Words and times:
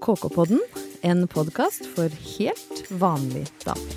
KK-podden, 0.00 0.60
en 1.02 1.26
podkast 1.28 1.84
for 1.92 2.08
helt 2.08 2.78
vanlig 2.88 3.42
damer. 3.66 3.96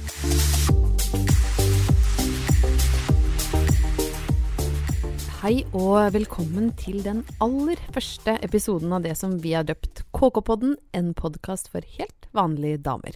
Hei 5.40 5.54
og 5.72 6.12
velkommen 6.16 6.74
til 6.80 7.00
den 7.06 7.22
aller 7.44 7.80
første 7.96 8.36
episoden 8.44 8.92
av 8.96 9.08
det 9.08 9.16
som 9.20 9.38
vi 9.44 9.56
har 9.56 9.64
døpt 9.70 10.04
KK-podden, 10.12 10.76
en 10.92 11.14
podkast 11.16 11.72
for 11.72 11.88
helt 11.96 12.28
vanlige 12.36 12.84
damer. 12.84 13.16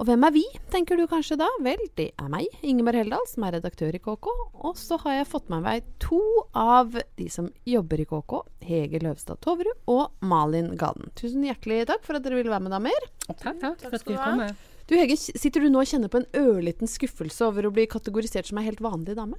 Og 0.00 0.06
hvem 0.08 0.22
er 0.24 0.32
vi, 0.32 0.42
tenker 0.72 0.96
du 0.96 1.02
kanskje 1.04 1.36
da? 1.36 1.46
Vel, 1.60 1.80
det 1.98 2.06
er 2.16 2.28
meg, 2.32 2.46
Ingeborg 2.64 3.02
Heldal, 3.02 3.26
som 3.28 3.44
er 3.44 3.58
redaktør 3.58 3.92
i 3.92 4.00
KK. 4.00 4.30
Og 4.64 4.78
så 4.80 4.96
har 5.02 5.18
jeg 5.18 5.28
fått 5.28 5.50
med 5.52 5.60
meg 5.66 5.90
to 6.00 6.20
av 6.56 6.96
de 7.20 7.26
som 7.28 7.50
jobber 7.68 8.00
i 8.00 8.06
KK. 8.08 8.32
Hege 8.64 9.02
Løvstad 9.04 9.42
Toverud 9.44 9.76
og 9.92 10.24
Malin 10.24 10.72
Gaden. 10.80 11.12
Tusen 11.20 11.44
hjertelig 11.44 11.82
takk 11.92 12.08
for 12.08 12.16
at 12.16 12.24
dere 12.24 12.40
ville 12.40 12.54
være 12.54 12.64
med, 12.64 12.72
damer. 12.78 13.08
Takk, 13.28 13.60
takk 13.60 13.84
for 13.84 13.98
at 14.00 14.08
du 14.08 14.16
kom. 14.16 14.42
Du 14.88 14.96
Hege, 14.96 15.20
sitter 15.20 15.60
du 15.60 15.68
nå 15.68 15.84
og 15.84 15.92
kjenner 15.92 16.08
på 16.08 16.22
en 16.22 16.30
ørliten 16.46 16.88
skuffelse 16.88 17.44
over 17.50 17.68
å 17.68 17.74
bli 17.76 17.84
kategorisert 17.92 18.48
som 18.48 18.62
ei 18.62 18.70
helt 18.70 18.80
vanlig 18.80 19.20
dame? 19.20 19.36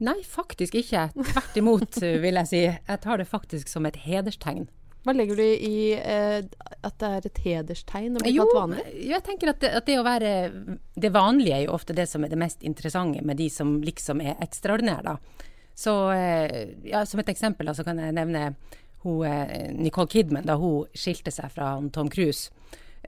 Nei, 0.00 0.16
faktisk 0.24 0.80
ikke. 0.80 1.10
Tvert 1.12 1.60
imot, 1.60 2.00
vil 2.24 2.40
jeg 2.40 2.48
si. 2.48 2.64
Jeg 2.72 3.04
tar 3.04 3.20
det 3.20 3.28
faktisk 3.28 3.68
som 3.68 3.84
et 3.84 4.00
hederstegn. 4.00 4.64
Hva 5.00 5.14
legger 5.16 5.38
du 5.40 5.44
i 5.44 5.92
eh, 5.96 6.42
at 6.84 6.96
det 7.00 7.08
er 7.08 7.28
et 7.28 7.38
hederstegn 7.44 8.18
å 8.18 8.22
bli 8.22 8.34
kalt 8.36 8.52
vanlig? 8.56 8.82
jeg 9.08 9.24
tenker 9.24 9.54
at 9.54 9.62
det, 9.62 9.70
at 9.78 9.86
det, 9.88 9.96
å 9.96 10.04
være 10.04 10.32
Det 10.92 11.12
vanlige 11.14 11.56
er 11.56 11.64
jo 11.64 11.76
ofte 11.76 11.96
det 11.96 12.04
som 12.10 12.24
er 12.24 12.32
det 12.32 12.40
mest 12.40 12.66
interessante 12.66 13.22
med 13.24 13.40
de 13.40 13.48
som 13.52 13.78
liksom 13.84 14.20
er 14.20 14.36
ekstraordinære, 14.44 15.14
da. 15.14 15.46
Så 15.80 15.94
eh, 16.12 16.76
ja, 16.84 17.06
som 17.08 17.22
et 17.22 17.32
eksempel 17.32 17.70
da, 17.70 17.74
så 17.76 17.86
kan 17.86 18.00
jeg 18.02 18.12
nevne 18.12 18.50
hun, 19.06 19.24
eh, 19.24 19.70
Nicole 19.72 20.10
Kidman 20.12 20.44
da 20.44 20.58
hun 20.60 20.84
skilte 20.92 21.32
seg 21.32 21.48
fra 21.54 21.72
Tom 21.94 22.10
Cruise. 22.12 22.52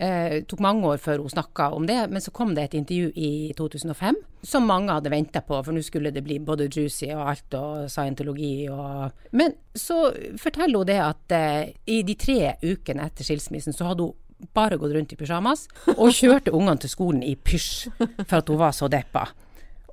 Eh, 0.03 0.29
det 0.41 0.47
tok 0.51 0.63
mange 0.65 0.89
år 0.89 0.99
før 0.99 1.21
hun 1.23 1.31
snakka 1.31 1.69
om 1.77 1.87
det, 1.87 1.99
men 2.11 2.23
så 2.23 2.33
kom 2.35 2.57
det 2.57 2.65
et 2.65 2.79
intervju 2.81 3.13
i 3.15 3.53
2005 3.59 4.17
som 4.43 4.67
mange 4.67 4.91
hadde 4.91 5.13
venta 5.13 5.43
på, 5.47 5.61
for 5.63 5.75
nå 5.75 5.83
skulle 5.87 6.11
det 6.15 6.25
bli 6.27 6.41
både 6.43 6.67
juicy 6.67 7.13
og 7.15 7.29
alt 7.31 7.55
og 7.55 7.85
scientologi 7.93 8.67
og 8.73 9.13
Men 9.31 9.55
så 9.79 10.11
forteller 10.41 10.83
hun 10.83 10.89
det 10.89 10.99
at 11.05 11.37
eh, 11.37 11.75
i 11.87 12.01
de 12.03 12.17
tre 12.19 12.57
ukene 12.65 13.07
etter 13.07 13.29
skilsmissen 13.29 13.77
så 13.77 13.93
hadde 13.93 14.09
hun 14.09 14.51
bare 14.57 14.81
gått 14.81 14.97
rundt 14.97 15.15
i 15.15 15.21
pysjamas 15.21 15.69
og 15.95 16.11
kjørte 16.19 16.51
ungene 16.51 16.83
til 16.83 16.91
skolen 16.91 17.23
i 17.23 17.37
pysj 17.37 17.93
for 18.27 18.41
at 18.41 18.51
hun 18.51 18.59
var 18.59 18.75
så 18.75 18.91
deppa. 18.91 19.29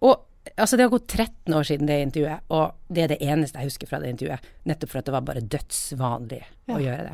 Og 0.02 0.26
Altså, 0.58 0.78
det 0.80 0.88
har 0.88 0.90
gått 0.90 1.12
13 1.14 1.54
år 1.54 1.66
siden 1.68 1.88
det 1.88 2.00
intervjuet, 2.02 2.46
og 2.56 2.72
det 2.90 3.04
er 3.04 3.12
det 3.12 3.18
eneste 3.22 3.60
jeg 3.60 3.70
husker 3.70 3.90
fra 3.92 4.00
det 4.02 4.10
intervjuet. 4.16 4.48
Nettopp 4.66 4.92
for 4.92 5.00
at 5.00 5.06
det 5.06 5.14
var 5.14 5.26
bare 5.28 5.44
dødsvanlig 5.46 6.40
ja. 6.42 6.74
å 6.74 6.80
gjøre 6.82 7.04
det. 7.06 7.14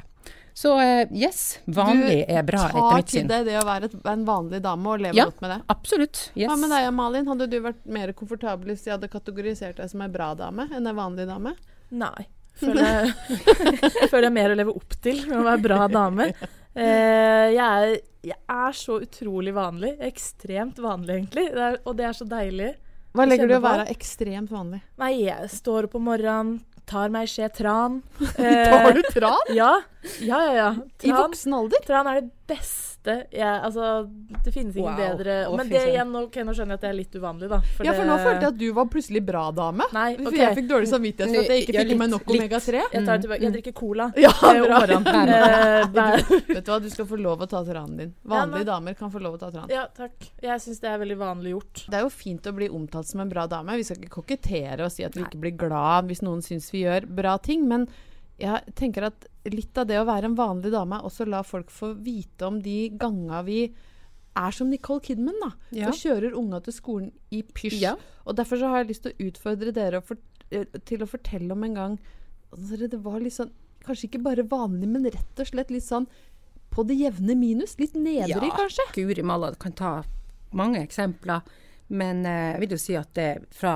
Så 0.55 0.71
uh, 0.79 1.03
yes, 1.11 1.59
vanlig 1.67 2.21
du 2.23 2.31
er 2.31 2.45
bra 2.47 2.61
etter 2.69 2.95
mitt 2.95 3.09
syn. 3.11 3.25
Du 3.27 3.33
tar 3.33 3.41
til 3.43 3.43
deg 3.43 3.47
det 3.49 3.55
å 3.59 3.65
være 3.67 3.89
et, 3.89 3.95
en 4.07 4.21
vanlig 4.23 4.61
dame 4.63 4.93
og 4.93 5.01
leve 5.03 5.19
ja, 5.19 5.25
godt 5.27 5.41
med 5.43 5.51
det? 5.51 5.57
absolutt. 5.73 6.21
Yes. 6.31 6.47
Hva 6.47 6.55
med 6.61 6.71
deg 6.71 6.87
Malin? 6.95 7.27
Hadde 7.27 7.47
du 7.51 7.57
vært 7.65 7.81
mer 7.97 8.13
komfortabel 8.15 8.71
hvis 8.71 8.85
de 8.85 8.93
hadde 8.93 9.09
kategorisert 9.11 9.81
deg 9.81 9.91
som 9.91 10.05
en 10.05 10.13
bra 10.13 10.29
dame 10.39 10.69
enn 10.71 10.87
en 10.87 10.95
vanlig 10.95 11.27
dame? 11.27 11.51
Nei. 11.91 12.27
Føler 12.55 12.87
jeg 12.87 13.41
føler 14.13 14.29
jeg 14.29 14.35
mer 14.37 14.53
å 14.53 14.55
leve 14.61 14.75
opp 14.79 14.95
til 15.03 15.19
med 15.25 15.41
å 15.41 15.43
være 15.43 15.63
bra 15.65 15.79
dame. 15.91 16.29
Uh, 16.75 17.51
jeg, 17.51 17.65
er, 17.65 17.97
jeg, 18.31 18.39
er, 18.55 18.77
så 18.79 19.01
utrolig 19.03 19.51
vanlig. 19.55 19.91
Ekstremt 20.07 20.79
vanlig, 20.79 21.17
egentlig. 21.19 21.49
Det 21.51 21.65
er, 21.67 21.81
og 21.83 21.97
det 21.99 22.07
er 22.07 22.15
så 22.15 22.27
deilig. 22.31 22.69
Hva 23.15 23.25
legger 23.27 23.51
du 23.51 23.57
i 23.57 23.59
å 23.59 23.63
være 23.63 23.89
ekstremt 23.91 24.55
vanlig? 24.55 24.79
Nei, 25.03 25.11
jeg 25.25 25.51
står 25.51 25.89
opp 25.89 25.99
om 25.99 26.07
morgenen, 26.07 26.55
tar 26.87 27.11
meg 27.11 27.27
skje 27.31 27.47
tran. 27.59 27.99
tar 28.39 28.95
du 28.95 29.03
tran? 29.11 29.51
Ja. 29.55 29.73
Ja, 30.21 30.41
ja, 30.45 30.53
ja. 30.53 30.71
Tran, 30.97 31.09
I 31.09 31.13
voksen 31.17 31.53
alder? 31.53 31.85
Tran 31.85 32.07
er 32.11 32.21
det 32.21 32.29
beste 32.45 32.93
jeg, 33.05 33.61
Altså, 33.63 34.09
det 34.43 34.51
finnes 34.53 34.75
ingen 34.75 34.93
wow. 34.93 34.97
bedre 34.97 35.35
Men 35.57 35.69
det 35.69 35.81
igjen, 35.91 36.13
okay, 36.19 36.45
nå, 36.45 36.55
skjønner 36.57 36.75
jeg 36.75 36.79
at 36.79 36.85
det 36.85 36.89
er 36.89 36.97
litt 36.97 37.17
uvanlig, 37.17 37.49
da. 37.51 37.59
For 37.77 37.87
ja, 37.87 37.93
for 37.97 38.09
nå 38.09 38.17
følte 38.21 38.47
jeg 38.47 38.53
at 38.53 38.59
du 38.61 38.65
var 38.77 38.87
plutselig 38.91 39.21
bra 39.25 39.43
dame. 39.55 39.87
Nei, 39.95 40.07
okay. 40.15 40.25
For 40.25 40.39
jeg 40.39 40.57
fikk 40.59 40.69
dårlig 40.71 40.89
samvittighet 40.91 41.33
for 41.35 41.43
at 41.43 41.53
jeg 41.53 41.65
ikke 41.65 41.75
fikk 41.77 41.93
i 41.93 41.99
meg 41.99 42.11
nok 42.13 42.33
omega-3. 42.35 42.81
Jeg, 42.95 43.03
tar 43.09 43.27
jeg 43.35 43.53
drikker 43.57 43.75
cola. 43.77 44.09
Ja, 44.25 44.31
bra. 44.31 44.97
Eh, 45.35 46.15
vet 46.55 46.65
du 46.65 46.71
hva, 46.71 46.79
du 46.81 46.89
skal 46.93 47.07
få 47.09 47.19
lov 47.21 47.43
å 47.45 47.49
ta 47.49 47.61
tranen 47.67 47.99
din. 47.99 48.15
Vanlige 48.25 48.63
ja, 48.63 48.69
damer 48.71 48.97
kan 48.97 49.13
få 49.13 49.21
lov 49.21 49.37
å 49.37 49.41
ta 49.41 49.51
tran. 49.53 49.69
Ja, 49.73 49.85
takk. 49.93 50.17
Jeg 50.41 50.63
syns 50.63 50.81
det 50.81 50.89
er 50.89 50.97
veldig 51.01 51.19
vanlig 51.19 51.53
gjort. 51.53 51.85
Det 51.91 51.99
er 51.99 52.07
jo 52.07 52.11
fint 52.13 52.49
å 52.49 52.55
bli 52.57 52.71
omtalt 52.73 53.09
som 53.11 53.21
en 53.21 53.31
bra 53.31 53.45
dame. 53.51 53.77
Vi 53.77 53.85
skal 53.85 54.01
ikke 54.01 54.21
kokettere 54.21 54.87
og 54.87 54.93
si 54.93 55.05
at 55.05 55.17
vi 55.17 55.25
ikke 55.25 55.41
blir 55.45 55.55
glad 55.59 56.09
hvis 56.09 56.23
noen 56.25 56.41
syns 56.45 56.71
vi 56.73 56.85
gjør 56.85 57.07
bra 57.21 57.37
ting, 57.41 57.67
men 57.69 57.87
jeg 58.41 58.75
tenker 58.75 59.07
at 59.07 59.27
litt 59.47 59.77
av 59.79 59.87
det 59.87 59.99
å 60.01 60.07
være 60.07 60.29
en 60.29 60.37
vanlig 60.37 60.71
dame 60.73 60.97
er 60.97 61.07
også 61.07 61.27
la 61.29 61.41
folk 61.45 61.69
få 61.71 61.93
vite 62.03 62.47
om 62.47 62.57
de 62.63 62.89
ganga 62.99 63.41
vi 63.47 63.69
er 64.35 64.55
som 64.55 64.67
Nicole 64.67 64.99
Kidman, 65.03 65.37
da. 65.39 65.51
Ja. 65.75 65.89
Og 65.89 65.99
kjører 65.99 66.35
unga 66.35 66.59
til 66.65 66.75
skolen 66.75 67.11
i 67.31 67.41
pysj. 67.55 67.79
Ja. 67.79 67.93
Og 68.25 68.35
derfor 68.35 68.59
så 68.59 68.71
har 68.71 68.83
jeg 68.83 68.91
lyst 68.91 69.05
til 69.05 69.13
å 69.13 69.29
utfordre 69.29 69.71
dere 69.75 70.01
for, 70.03 70.19
eh, 70.51 70.65
til 70.83 71.05
å 71.05 71.07
fortelle 71.07 71.51
om 71.55 71.63
en 71.63 71.73
gang 71.73 71.99
altså, 72.51 72.89
Det 72.89 72.99
var 73.03 73.19
litt 73.19 73.33
sånn 73.33 73.53
Kanskje 73.85 74.09
ikke 74.09 74.23
bare 74.25 74.43
vanlig, 74.49 74.87
men 74.89 75.05
rett 75.05 75.39
og 75.39 75.45
slett 75.45 75.69
litt 75.69 75.85
sånn 75.85 76.07
på 76.73 76.83
det 76.89 76.95
jevne 76.97 77.35
minus. 77.37 77.75
Litt 77.77 77.93
nedrig, 77.93 78.49
ja, 78.49 78.57
kanskje. 78.57 78.81
Ja, 78.81 78.93
guri 78.97 79.21
malla. 79.21 79.51
Du 79.51 79.59
kan 79.61 79.75
ta 79.77 80.03
mange 80.57 80.81
eksempler. 80.81 81.45
Men 81.93 82.25
eh, 82.25 82.55
jeg 82.55 82.63
vil 82.63 82.73
jo 82.73 82.79
si 82.81 82.95
at 82.97 83.13
det 83.13 83.45
fra 83.53 83.75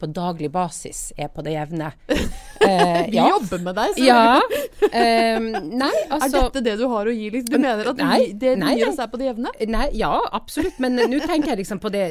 på 0.00 0.08
daglig 0.12 0.50
basis 0.52 1.10
er 1.16 1.30
på 1.32 1.44
det 1.46 1.56
jevne. 1.56 1.92
Eh, 2.66 3.10
Vi 3.10 3.14
ja. 3.18 3.26
jobber 3.30 3.60
med 3.62 3.76
deg, 3.76 3.92
så 3.94 4.02
ja. 4.02 4.38
Um, 4.80 5.44
nei, 5.76 5.90
altså 6.16 6.40
Er 6.40 6.46
dette 6.48 6.62
det 6.64 6.72
du 6.80 6.86
har 6.90 7.06
å 7.06 7.12
gi? 7.14 7.28
Liksom? 7.30 7.52
Du 7.52 7.62
mener 7.62 7.90
at 7.92 8.00
nei, 8.00 8.32
det 8.32 8.54
du 8.58 8.64
gir 8.64 8.88
oss 8.88 8.98
er 9.04 9.10
på 9.12 9.20
det 9.20 9.28
jevne? 9.28 9.52
Nei, 9.70 9.84
ja, 9.94 10.10
absolutt. 10.34 10.80
Men 10.82 10.96
nå 10.98 11.20
tenker 11.22 11.52
jeg 11.52 11.60
liksom 11.60 11.78
på 11.84 11.92
det 11.94 12.06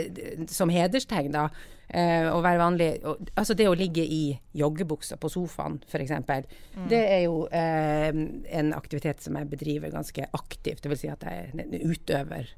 som 0.53 0.71
hederstegn, 0.71 1.33
da. 1.33 1.49
Uh, 1.85 2.29
å 2.33 2.39
være 2.41 2.57
vanlig 2.61 2.87
og, 3.05 3.27
Altså 3.37 3.53
det 3.57 3.67
å 3.69 3.75
ligge 3.77 4.01
i 4.01 4.21
joggebuksa 4.57 5.19
på 5.21 5.29
sofaen, 5.33 5.75
f.eks. 5.89 6.13
Mm. 6.13 6.87
Det 6.93 7.01
er 7.17 7.25
jo 7.25 7.43
uh, 7.49 8.21
en 8.61 8.71
aktivitet 8.77 9.25
som 9.25 9.35
jeg 9.41 9.49
bedriver 9.51 9.91
ganske 9.93 10.29
aktivt. 10.39 10.85
Det 10.85 10.93
vil 10.93 11.01
si 11.03 11.11
at 11.11 11.25
jeg 11.25 11.49
er 11.49 11.65
en 11.65 11.75
utøver. 11.89 12.53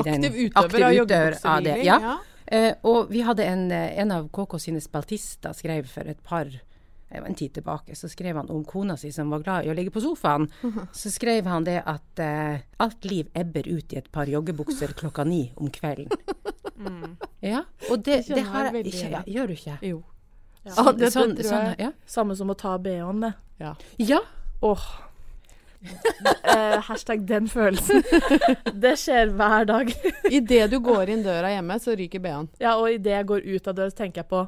Aktiv 0.00 0.20
den, 0.22 0.32
utøver 0.32 0.64
aktiv 0.64 0.86
av 0.86 0.94
joggebukseviling? 0.96 1.84
Ja. 1.86 1.98
ja. 2.02 2.18
Eh, 2.52 2.74
og 2.88 3.12
vi 3.12 3.22
hadde 3.24 3.46
en, 3.48 3.70
eh, 3.72 3.98
en 4.02 4.12
av 4.12 4.28
KK 4.32 4.58
sine 4.60 4.82
spaltister 4.84 5.56
skrev 5.56 5.88
for 5.90 6.08
et 6.08 6.22
par 6.26 6.50
en 7.12 7.34
tid 7.34 7.54
tilbake, 7.54 7.96
så 7.96 8.08
skrev 8.08 8.36
han 8.36 8.50
om 8.50 8.64
kona 8.64 8.96
si 8.96 9.12
som 9.12 9.30
var 9.30 9.42
glad 9.44 9.66
i 9.66 9.70
å 9.72 9.74
ligge 9.76 9.92
på 9.92 10.00
sofaen. 10.00 10.48
Så 10.96 11.12
skrev 11.12 11.48
han 11.50 11.66
det 11.66 11.82
at 11.84 12.22
uh, 12.22 12.62
alt 12.80 13.04
liv 13.04 13.28
ebber 13.36 13.68
ut 13.68 13.92
i 13.92 13.98
et 14.00 14.08
par 14.12 14.30
joggebukser 14.30 14.94
klokka 14.96 15.26
ni 15.28 15.42
om 15.56 15.70
kvelden. 15.72 16.08
Mm. 16.82 17.16
Ja, 17.44 17.64
og 17.90 18.00
det, 18.02 18.24
det, 18.26 18.40
det 18.40 18.42
har 18.48 18.72
jeg 18.72 18.88
ikke 18.90 19.10
ja, 19.12 19.20
Gjør 19.28 19.50
du 19.50 19.52
ikke? 19.54 19.76
Jo. 19.86 20.00
Ja. 20.64 20.72
Sånn, 20.74 20.96
det, 20.98 21.10
sånn, 21.14 21.36
sånn, 21.42 21.72
ja. 21.78 21.90
Samme 22.06 22.34
som 22.38 22.50
å 22.50 22.56
ta 22.58 22.76
BH-en, 22.78 23.22
det. 23.22 23.32
Ja. 23.62 23.74
ja. 24.02 24.20
Åh. 24.66 24.88
Uh, 25.82 26.78
hashtag 26.86 27.26
den 27.26 27.48
følelsen. 27.50 28.02
det 28.84 28.94
skjer 29.00 29.32
hver 29.34 29.66
dag. 29.68 29.92
Idet 30.30 30.70
du 30.70 30.78
går 30.84 31.10
inn 31.12 31.24
døra 31.26 31.50
hjemme, 31.54 31.78
så 31.82 31.96
ryker 31.98 32.22
BH-en. 32.22 32.50
Ja, 32.62 32.76
og 32.78 32.90
idet 32.92 33.18
jeg 33.18 33.28
går 33.32 33.46
ut 33.48 33.68
av 33.68 33.78
døra, 33.78 33.92
så 33.92 34.02
tenker 34.04 34.22
jeg 34.22 34.30
på 34.32 34.46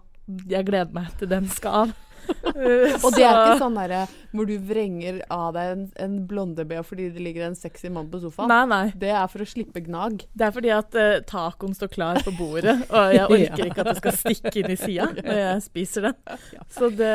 Jeg 0.48 0.64
gleder 0.64 0.94
meg 0.94 1.12
til 1.20 1.30
den 1.30 1.50
skal 1.52 1.84
av. 1.84 1.94
Uh, 2.24 2.94
og 3.04 3.10
det 3.12 3.24
er 3.26 3.36
ikke 3.36 3.58
sånn 3.60 3.74
derre 3.76 4.04
hvor 4.34 4.48
du 4.48 4.54
vrenger 4.64 5.18
av 5.32 5.50
deg 5.54 5.72
en, 5.74 5.82
en 6.00 6.14
blonde-BH 6.28 6.86
fordi 6.88 7.10
det 7.12 7.20
ligger 7.22 7.48
en 7.50 7.58
sexy 7.58 7.90
mann 7.92 8.08
på 8.10 8.22
sofaen. 8.22 8.48
Nei, 8.50 8.62
nei. 8.70 8.86
Det 8.98 9.10
er 9.12 9.26
for 9.30 9.44
å 9.44 9.48
slippe 9.48 9.82
gnag. 9.84 10.24
Det 10.32 10.48
er 10.48 10.54
fordi 10.54 10.72
at 10.74 10.96
uh, 10.98 11.18
tacoen 11.28 11.76
står 11.76 11.92
klar 11.92 12.22
på 12.24 12.34
bordet, 12.38 12.78
og 12.88 13.14
jeg 13.14 13.28
orker 13.36 13.68
ikke 13.68 13.84
at 13.84 13.92
det 13.92 13.98
skal 14.00 14.18
stikke 14.22 14.54
inn 14.62 14.72
i 14.72 14.78
sida 14.80 15.10
når 15.18 15.42
jeg 15.42 15.66
spiser 15.68 16.08
den. 16.08 16.40
Så 16.72 16.90
det, 16.94 17.12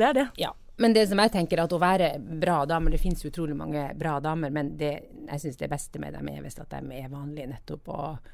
det 0.00 0.10
er 0.10 0.18
det. 0.22 0.26
Ja. 0.40 0.52
Men 0.80 0.94
det 0.96 1.06
som 1.10 1.20
jeg 1.20 1.32
tenker 1.34 1.60
at 1.60 1.72
å 1.76 1.78
være 1.80 2.14
bra 2.18 2.62
damer 2.68 2.94
Det 2.94 3.02
finnes 3.02 3.24
utrolig 3.28 3.56
mange 3.56 3.84
bra 4.00 4.16
damer, 4.24 4.52
men 4.54 4.74
det, 4.80 4.94
jeg 5.26 5.42
syns 5.42 5.58
det 5.60 5.68
beste 5.68 6.00
med 6.00 6.16
dem 6.16 6.28
er 6.32 6.40
hvis 6.40 6.56
at 6.62 6.72
de 6.72 6.96
er 6.96 7.10
vanlige 7.12 7.50
nettopp 7.50 7.90
og, 7.92 8.30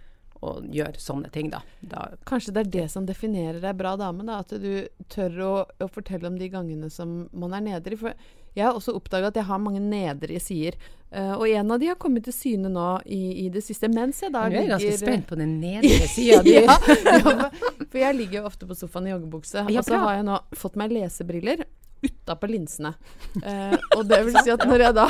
og 0.46 0.68
gjør 0.70 1.00
sånne 1.02 1.30
ting, 1.34 1.50
da. 1.50 1.64
da. 1.80 2.04
Kanskje 2.28 2.54
det 2.54 2.62
er 2.66 2.72
det 2.76 2.84
som 2.92 3.06
definerer 3.08 3.58
deg 3.64 3.78
bra 3.78 3.96
dame, 3.98 4.22
da. 4.28 4.38
At 4.44 4.54
du 4.62 4.86
tør 5.10 5.40
å, 5.42 5.52
å, 5.66 5.88
fortelle 5.90 6.30
om 6.30 6.36
de 6.38 6.50
gangene 6.52 6.90
som 6.92 7.24
man 7.34 7.56
er 7.56 7.64
nedrig. 7.66 7.98
For 8.04 8.14
jeg 8.54 8.62
har 8.62 8.78
også 8.78 8.94
oppdaga 8.94 9.32
at 9.32 9.40
jeg 9.40 9.48
har 9.48 9.62
mange 9.62 9.82
nedrige 9.82 10.44
sider. 10.44 10.78
Uh, 11.10 11.34
og 11.38 11.48
en 11.48 11.74
av 11.74 11.82
de 11.82 11.88
har 11.90 11.98
kommet 11.98 12.26
til 12.28 12.34
syne 12.34 12.70
nå 12.70 12.86
i, 13.10 13.46
i 13.46 13.48
det 13.50 13.62
siste, 13.64 13.88
mens 13.90 14.20
jeg 14.22 14.30
da 14.34 14.44
Du 14.50 14.58
er 14.58 14.70
ganske 14.70 15.00
spent 15.00 15.26
på 15.26 15.38
den 15.38 15.58
nedre 15.62 16.06
sida 16.10 16.42
di. 16.46 16.54
ja, 16.60 16.78
for 16.78 17.98
jeg 18.02 18.18
ligger 18.20 18.42
jo 18.42 18.46
ofte 18.52 18.70
på 18.70 18.78
sofaen 18.78 19.10
i 19.10 19.16
joggebukse. 19.16 19.66
Og 19.66 19.82
så 19.86 19.98
har 20.04 20.20
jeg 20.20 20.28
nå 20.30 20.38
fått 20.62 20.78
meg 20.78 20.94
lesebriller 20.94 21.66
utapå 22.04 22.50
linsene. 22.50 22.94
Eh, 23.46 23.74
og 23.92 24.06
det 24.08 24.16
vil 24.24 24.36
si 24.40 24.48
at 24.48 24.62
når 24.64 24.82
jeg 24.86 24.94
da 24.96 25.04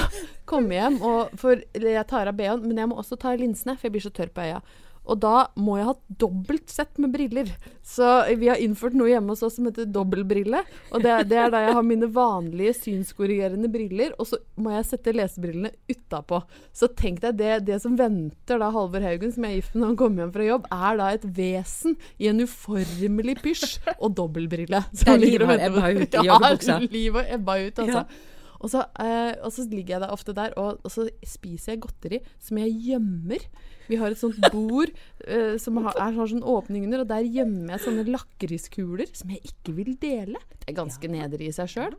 kommer 0.50 0.75
hjem 0.75 0.97
og 1.06 1.37
For 1.38 1.61
jeg 1.79 2.03
tar 2.11 2.27
av 2.27 2.35
BH-en, 2.35 2.65
men 2.67 2.81
jeg 2.81 2.91
må 2.91 2.97
også 2.99 3.15
ta 3.23 3.31
av 3.37 3.38
linsene, 3.38 3.77
for 3.79 3.87
jeg 3.87 3.94
blir 3.94 4.03
så 4.03 4.11
tørr 4.11 4.33
på 4.35 4.43
øya. 4.43 4.59
Og 5.06 5.20
da 5.23 5.47
må 5.62 5.76
jeg 5.79 5.87
ha 5.87 5.94
dobbelt 6.19 6.70
sett 6.73 6.99
med 6.99 7.12
briller. 7.14 7.50
Så 7.87 8.06
vi 8.41 8.49
har 8.50 8.58
innført 8.58 8.97
noe 8.99 9.06
hjemme 9.12 9.31
hos 9.35 9.44
oss 9.47 9.55
som 9.61 9.69
heter 9.69 9.87
dobbeltbrille. 9.94 10.64
Og 10.91 11.05
det, 11.05 11.14
det 11.31 11.38
er 11.38 11.53
da 11.55 11.61
jeg 11.62 11.76
har 11.79 11.87
mine 11.87 12.08
vanlige 12.11 12.75
synskorrigerende 12.81 13.70
briller, 13.70 14.12
og 14.19 14.26
så 14.32 14.41
må 14.58 14.73
jeg 14.75 14.88
sette 14.91 15.14
lesebrillene 15.14 15.70
utapå. 15.93 16.41
Så 16.75 16.88
tenk 16.99 17.20
deg 17.23 17.38
det, 17.38 17.53
det 17.70 17.79
som 17.85 17.94
venter 17.99 18.58
da 18.62 18.73
Halvor 18.75 19.06
Haugen, 19.06 19.31
som 19.35 19.47
jeg 19.47 19.53
er 19.55 19.61
gift 19.61 19.75
med 19.76 19.85
når 19.85 19.93
han 19.93 20.00
kommer 20.03 20.25
hjem 20.25 20.35
fra 20.37 20.49
jobb, 20.50 20.67
er 20.75 21.00
da 21.03 21.11
et 21.14 21.26
vesen 21.38 21.97
i 22.19 22.31
en 22.32 22.43
uformelig 22.47 23.37
pysj 23.44 23.76
og 24.00 24.17
dobbeltbrille. 24.19 24.82
Det 24.91 25.06
er 25.06 25.14
og 25.14 25.23
livet 25.23 25.47
på- 25.47 25.61
ebba 25.70 25.91
ut 26.00 26.17
i 26.20 26.25
joggebuksa. 26.31 26.81
Ja, 26.81 26.91
livet 26.99 27.23
og 27.23 27.37
ebba 27.38 27.61
ut, 27.69 27.85
altså. 27.87 28.02
Ja. 28.02 28.32
Og 28.56 28.70
så, 28.73 28.81
eh, 29.05 29.35
og 29.44 29.52
så 29.52 29.67
ligger 29.69 29.94
jeg 29.99 30.00
da 30.02 30.06
ofte 30.14 30.32
der, 30.35 30.55
og, 30.56 30.79
og 30.82 30.91
så 30.91 31.05
spiser 31.29 31.75
jeg 31.75 31.82
godteri 31.85 32.20
som 32.43 32.56
jeg 32.62 32.73
gjemmer. 32.88 33.43
Vi 33.91 33.99
har 34.00 34.12
et 34.12 34.21
sånt 34.21 34.41
bord 34.53 34.93
uh, 35.29 35.56
som 35.62 35.81
har, 35.85 35.93
er, 35.94 36.17
har 36.19 36.33
sånn 36.33 36.44
åpning 36.47 36.87
under, 36.88 37.05
og 37.05 37.12
der 37.12 37.27
gjemmer 37.27 37.77
jeg 37.77 37.85
sånne 37.87 38.06
lakriskuler 38.11 39.12
som 39.12 39.33
jeg 39.35 39.43
ikke 39.53 39.77
vil 39.79 39.94
dele. 40.03 40.43
Det 40.61 40.73
er 40.73 40.81
ganske 40.81 41.12
nedrig 41.12 41.50
i 41.50 41.56
seg 41.56 41.73
sjøl. 41.73 41.97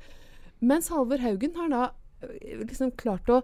Mens 0.60 0.92
Halvor 0.94 1.22
Haugen 1.22 1.57
har 1.60 1.74
da 1.74 1.84
eh, 2.25 2.62
liksom 2.63 2.95
klart 2.98 3.30
å 3.30 3.44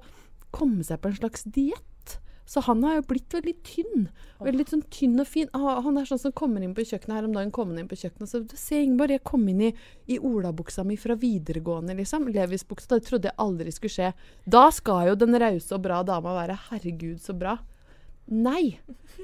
komme 0.54 0.86
seg 0.86 1.02
på 1.02 1.12
en 1.12 1.20
slags 1.20 1.46
diett. 1.46 1.90
Så 2.46 2.60
han 2.68 2.84
har 2.84 2.98
jo 2.98 3.06
blitt 3.08 3.34
veldig 3.34 3.54
tynn. 3.64 4.08
Veldig 4.44 4.66
sånn 4.68 4.84
tynn 4.92 5.16
og 5.22 5.28
fin. 5.30 5.48
Ah, 5.56 5.80
Han 5.82 5.98
er 5.98 6.08
sånn 6.10 6.20
som 6.20 6.34
kommer 6.36 6.64
inn 6.64 6.76
på 6.76 6.84
kjøkkenet 6.84 7.16
her 7.16 7.28
om 7.28 7.36
dagen. 7.36 7.54
kommer 7.56 7.80
inn 7.80 7.88
på 7.88 7.96
kjøkkenet, 7.96 8.30
så 8.30 8.44
ser 8.60 8.84
Ingeborg, 8.84 9.16
jeg 9.16 9.24
kom 9.24 9.48
inn 9.48 9.62
i, 9.70 9.74
i 10.12 10.20
olabuksa 10.20 10.84
mi 10.84 10.98
fra 11.00 11.16
videregående, 11.16 11.96
liksom. 11.96 12.28
Levis-buksa. 12.36 12.98
Det 12.98 13.08
trodde 13.08 13.32
jeg 13.32 13.40
aldri 13.40 13.72
skulle 13.72 13.96
skje. 13.96 14.12
Da 14.46 14.68
skal 14.76 15.14
jo 15.14 15.16
den 15.16 15.40
rause 15.40 15.72
og 15.74 15.86
bra 15.88 16.04
dama 16.04 16.36
være 16.36 16.60
'herregud, 16.68 17.22
så 17.24 17.34
bra'. 17.34 17.60
Nei. 18.32 18.80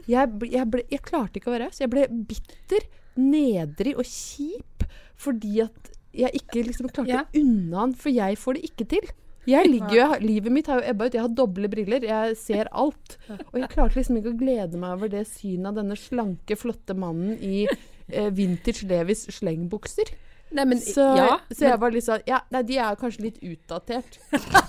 Jeg, 0.08 0.28
ble- 0.40 0.52
jeg, 0.52 0.66
ble, 0.72 0.84
jeg 0.92 1.02
klarte 1.06 1.40
ikke 1.40 1.50
å 1.52 1.56
være 1.56 1.68
raus. 1.70 1.80
Jeg 1.80 1.90
ble 1.94 2.08
bitter, 2.10 2.86
nedrig 3.20 3.96
og 4.00 4.06
kjip 4.08 4.84
fordi 5.20 5.62
at 5.66 5.90
jeg 6.16 6.32
ikke 6.42 6.64
liksom 6.66 6.90
klarte 6.90 7.12
Ja. 7.12 7.24
unna 7.38 7.80
han, 7.84 7.94
for 7.94 8.10
jeg 8.10 8.38
får 8.40 8.56
det 8.56 8.64
ikke 8.72 8.88
til. 8.96 9.10
Jeg 9.50 9.66
ligger 9.70 9.94
jo, 9.96 10.06
Livet 10.22 10.52
mitt 10.52 10.68
har 10.68 10.82
jo 10.82 10.90
ebba 10.92 11.06
ut. 11.08 11.14
Jeg 11.16 11.22
har 11.22 11.30
doble 11.34 11.70
briller. 11.72 12.04
Jeg 12.06 12.36
ser 12.38 12.68
alt. 12.72 13.18
Og 13.30 13.60
jeg 13.60 13.70
klarte 13.72 13.96
liksom 13.98 14.18
ikke 14.20 14.34
å 14.34 14.38
glede 14.40 14.78
meg 14.78 14.94
over 14.98 15.10
det 15.10 15.26
synet 15.28 15.68
av 15.72 15.76
denne 15.80 15.96
slanke, 15.98 16.58
flotte 16.60 16.94
mannen 16.98 17.38
i 17.42 17.64
eh, 17.66 18.30
vintage 18.36 18.86
Levis 18.90 19.26
slengbukser. 19.40 20.12
Nei, 20.52 20.66
men 20.66 20.80
Så, 20.82 21.04
ja. 21.18 21.40
så 21.54 21.68
jeg 21.68 21.78
var 21.82 21.94
litt 21.94 22.06
sånn 22.06 22.24
Ja, 22.30 22.40
nei, 22.54 22.64
de 22.66 22.80
er 22.82 22.98
kanskje 23.00 23.28
litt 23.28 23.38
utdatert. 23.46 24.18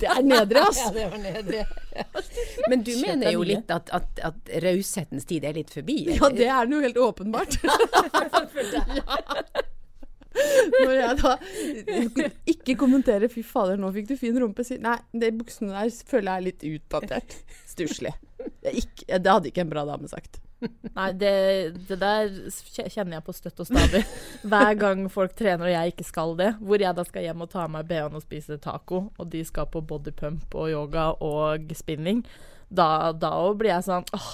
Det 0.00 0.08
er 0.12 0.20
nedre, 0.26 0.64
altså. 0.68 0.90
Ja, 0.90 0.92
det 0.96 1.06
var 1.14 1.22
nedre. 1.24 1.64
Men 2.70 2.84
du 2.86 2.92
mener 3.00 3.32
jo 3.34 3.42
litt 3.46 3.72
at, 3.72 3.90
at, 3.96 4.20
at 4.24 4.52
raushetens 4.64 5.26
tid 5.28 5.46
er 5.48 5.56
litt 5.56 5.72
forbi? 5.74 6.02
Eller? 6.04 6.20
Ja, 6.20 6.30
det 6.36 6.48
er 6.52 6.68
den 6.68 6.76
jo 6.76 6.82
helt 6.84 7.00
åpenbart. 7.00 7.56
ja. 7.64 9.18
Når 10.30 10.92
jeg 10.94 11.16
da 11.18 11.32
ikke 12.52 12.76
kommenterer 12.78 13.32
'fy 13.32 13.42
fader, 13.44 13.80
nå 13.80 13.90
fikk 13.96 14.12
du 14.12 14.14
fin 14.20 14.36
rumpe', 14.38 14.64
sier 14.66 14.78
nei, 14.84 14.98
de 15.10 15.32
buksene 15.40 15.74
der 15.74 15.90
føler 16.12 16.30
jeg 16.30 16.36
er 16.36 16.46
litt 16.46 16.68
utdatert. 16.70 17.34
Stusslig. 17.68 18.14
Det 18.62 19.26
hadde 19.26 19.50
ikke 19.50 19.66
en 19.66 19.72
bra 19.72 19.84
dame 19.88 20.08
sagt. 20.12 20.38
Nei, 20.98 21.08
det, 21.16 21.32
det 21.88 21.98
der 22.00 22.30
kjenner 22.90 23.18
jeg 23.18 23.24
på 23.26 23.34
støtt 23.36 23.62
og 23.62 23.68
stadig. 23.70 24.02
Hver 24.50 24.74
gang 24.80 25.06
folk 25.12 25.34
trener 25.38 25.68
og 25.68 25.74
jeg 25.74 25.94
ikke 25.94 26.06
skal 26.08 26.36
det, 26.40 26.50
hvor 26.60 26.82
jeg 26.82 26.96
da 26.96 27.06
skal 27.08 27.26
hjem 27.26 27.46
og 27.46 27.50
ta 27.52 27.64
av 27.64 27.72
meg 27.72 27.88
BH-en 27.88 28.18
og 28.18 28.24
spise 28.24 28.60
taco, 28.62 29.06
og 29.16 29.32
de 29.32 29.42
skal 29.46 29.70
på 29.72 29.82
bodypump 29.82 30.54
og 30.54 30.70
yoga 30.72 31.10
og 31.24 31.72
spinning, 31.78 32.22
da, 32.70 33.10
da 33.16 33.32
blir 33.56 33.72
jeg 33.72 33.88
sånn 33.88 34.06
åh, 34.14 34.30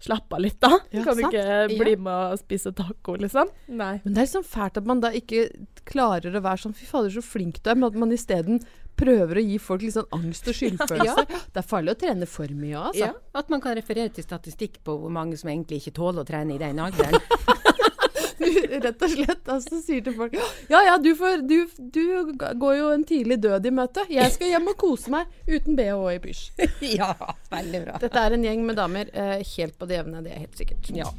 slapp 0.00 0.32
av 0.32 0.40
litt, 0.42 0.58
da. 0.62 0.72
Ja, 0.94 1.04
kan 1.04 1.18
du 1.18 1.24
sant? 1.26 1.36
ikke 1.36 1.80
bli 1.82 1.94
med 2.00 2.32
og 2.32 2.40
spise 2.40 2.72
taco, 2.76 3.16
liksom? 3.20 3.50
Nei. 3.68 3.98
Men 4.02 4.14
det 4.14 4.22
er 4.22 4.28
liksom 4.28 4.46
fælt 4.48 4.80
at 4.80 4.88
man 4.88 5.02
da 5.04 5.12
ikke 5.16 5.48
klarer 5.88 6.34
å 6.34 6.44
være 6.44 6.64
sånn 6.64 6.76
'fy 6.76 6.88
fader, 6.88 7.12
så 7.12 7.24
flink 7.24 7.60
du 7.60 7.70
er', 7.70 7.78
men 7.78 7.90
at 7.90 7.98
man 8.00 8.14
isteden 8.16 8.62
prøver 9.00 9.40
å 9.40 9.44
gi 9.46 9.58
folk 9.62 9.84
litt 9.86 9.96
sånn 9.96 10.10
angst 10.16 10.50
og 10.50 10.58
skyldfølelse. 10.60 11.26
Det 11.50 11.62
er 11.62 11.66
farlig 11.66 11.96
å 11.96 12.00
trene 12.04 12.28
for 12.30 12.52
mye 12.52 12.76
òg, 12.76 12.92
altså. 12.92 13.10
Ja, 13.10 13.40
at 13.40 13.52
man 13.52 13.64
kan 13.64 13.76
referere 13.78 14.12
til 14.14 14.26
statistikk 14.26 14.80
på 14.86 14.96
hvor 15.00 15.12
mange 15.14 15.38
som 15.40 15.50
egentlig 15.52 15.82
ikke 15.82 15.96
tåler 16.00 16.24
å 16.24 16.28
trene 16.28 16.56
i 16.56 16.62
den 16.62 16.80
alderen. 16.82 17.18
Rett 18.40 19.02
og 19.04 19.12
slett. 19.12 19.48
Altså 19.52 19.80
sier 19.84 20.04
til 20.04 20.14
folk 20.16 20.36
Ja 20.70 20.80
ja, 20.86 20.96
du, 21.02 21.10
får, 21.18 21.44
du, 21.48 21.58
du 21.92 22.32
går 22.32 22.74
jo 22.78 22.90
en 22.94 23.04
tidlig 23.04 23.40
død 23.42 23.68
i 23.68 23.74
møte. 23.74 24.06
Jeg 24.12 24.32
skal 24.34 24.54
hjem 24.54 24.72
og 24.72 24.78
kose 24.80 25.12
meg 25.12 25.30
uten 25.50 25.78
bh 25.78 26.08
i 26.14 26.18
pysj. 26.24 26.44
ja, 27.00 27.12
veldig 27.52 27.84
bra. 27.86 28.00
Dette 28.02 28.26
er 28.26 28.36
en 28.36 28.48
gjeng 28.48 28.66
med 28.66 28.80
damer 28.80 29.12
eh, 29.12 29.40
helt 29.56 29.78
på 29.78 29.90
det 29.90 30.00
jevne, 30.00 30.24
det 30.24 30.36
er 30.36 30.44
helt 30.46 30.60
sikkert. 30.60 30.92
Ja. 30.96 31.10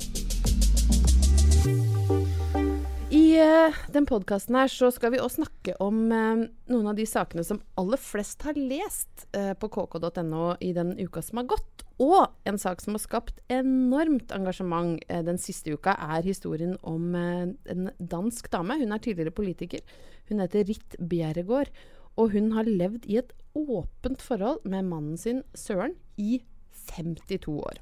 I 3.31 3.36
eh, 3.39 3.75
den 3.94 4.06
podkasten 4.10 4.56
her 4.57 4.68
så 4.72 4.89
skal 4.92 5.13
vi 5.13 5.19
også 5.22 5.44
snakke 5.44 5.75
om 5.83 6.00
uh, 6.12 6.42
noen 6.72 6.88
av 6.89 6.98
de 6.98 7.06
sakene 7.07 7.44
som 7.48 7.62
aller 7.80 8.00
flest 8.01 8.42
har 8.44 8.57
lest 8.57 9.28
uh, 9.38 9.54
på 9.56 9.69
kk.no 9.72 10.56
i 10.60 10.72
den 10.75 10.95
uka 11.00 11.22
som 11.24 11.39
har 11.39 11.48
gått. 11.54 11.86
Og 12.01 12.33
en 12.50 12.60
sak 12.60 12.81
som 12.83 12.98
har 12.98 13.04
skapt 13.04 13.39
enormt 13.54 14.33
engasjement 14.36 15.00
den 15.28 15.39
siste 15.39 15.78
uka, 15.78 15.94
er 15.94 16.25
historien 16.25 16.74
om 16.81 17.13
en 17.13 17.92
dansk 18.00 18.50
dame. 18.51 18.80
Hun 18.81 18.95
er 18.95 19.04
tidligere 19.06 19.36
politiker. 19.38 19.86
Hun 20.31 20.42
heter 20.42 20.66
Ritt 20.68 20.98
Bjerregaard. 20.98 21.69
Og 22.18 22.33
hun 22.33 22.50
har 22.57 22.66
levd 22.66 23.06
i 23.06 23.19
et 23.22 23.31
åpent 23.54 24.25
forhold 24.25 24.66
med 24.66 24.89
mannen 24.89 25.22
sin 25.22 25.44
Søren 25.54 25.94
i 26.18 26.42
52 26.89 27.54
år. 27.54 27.78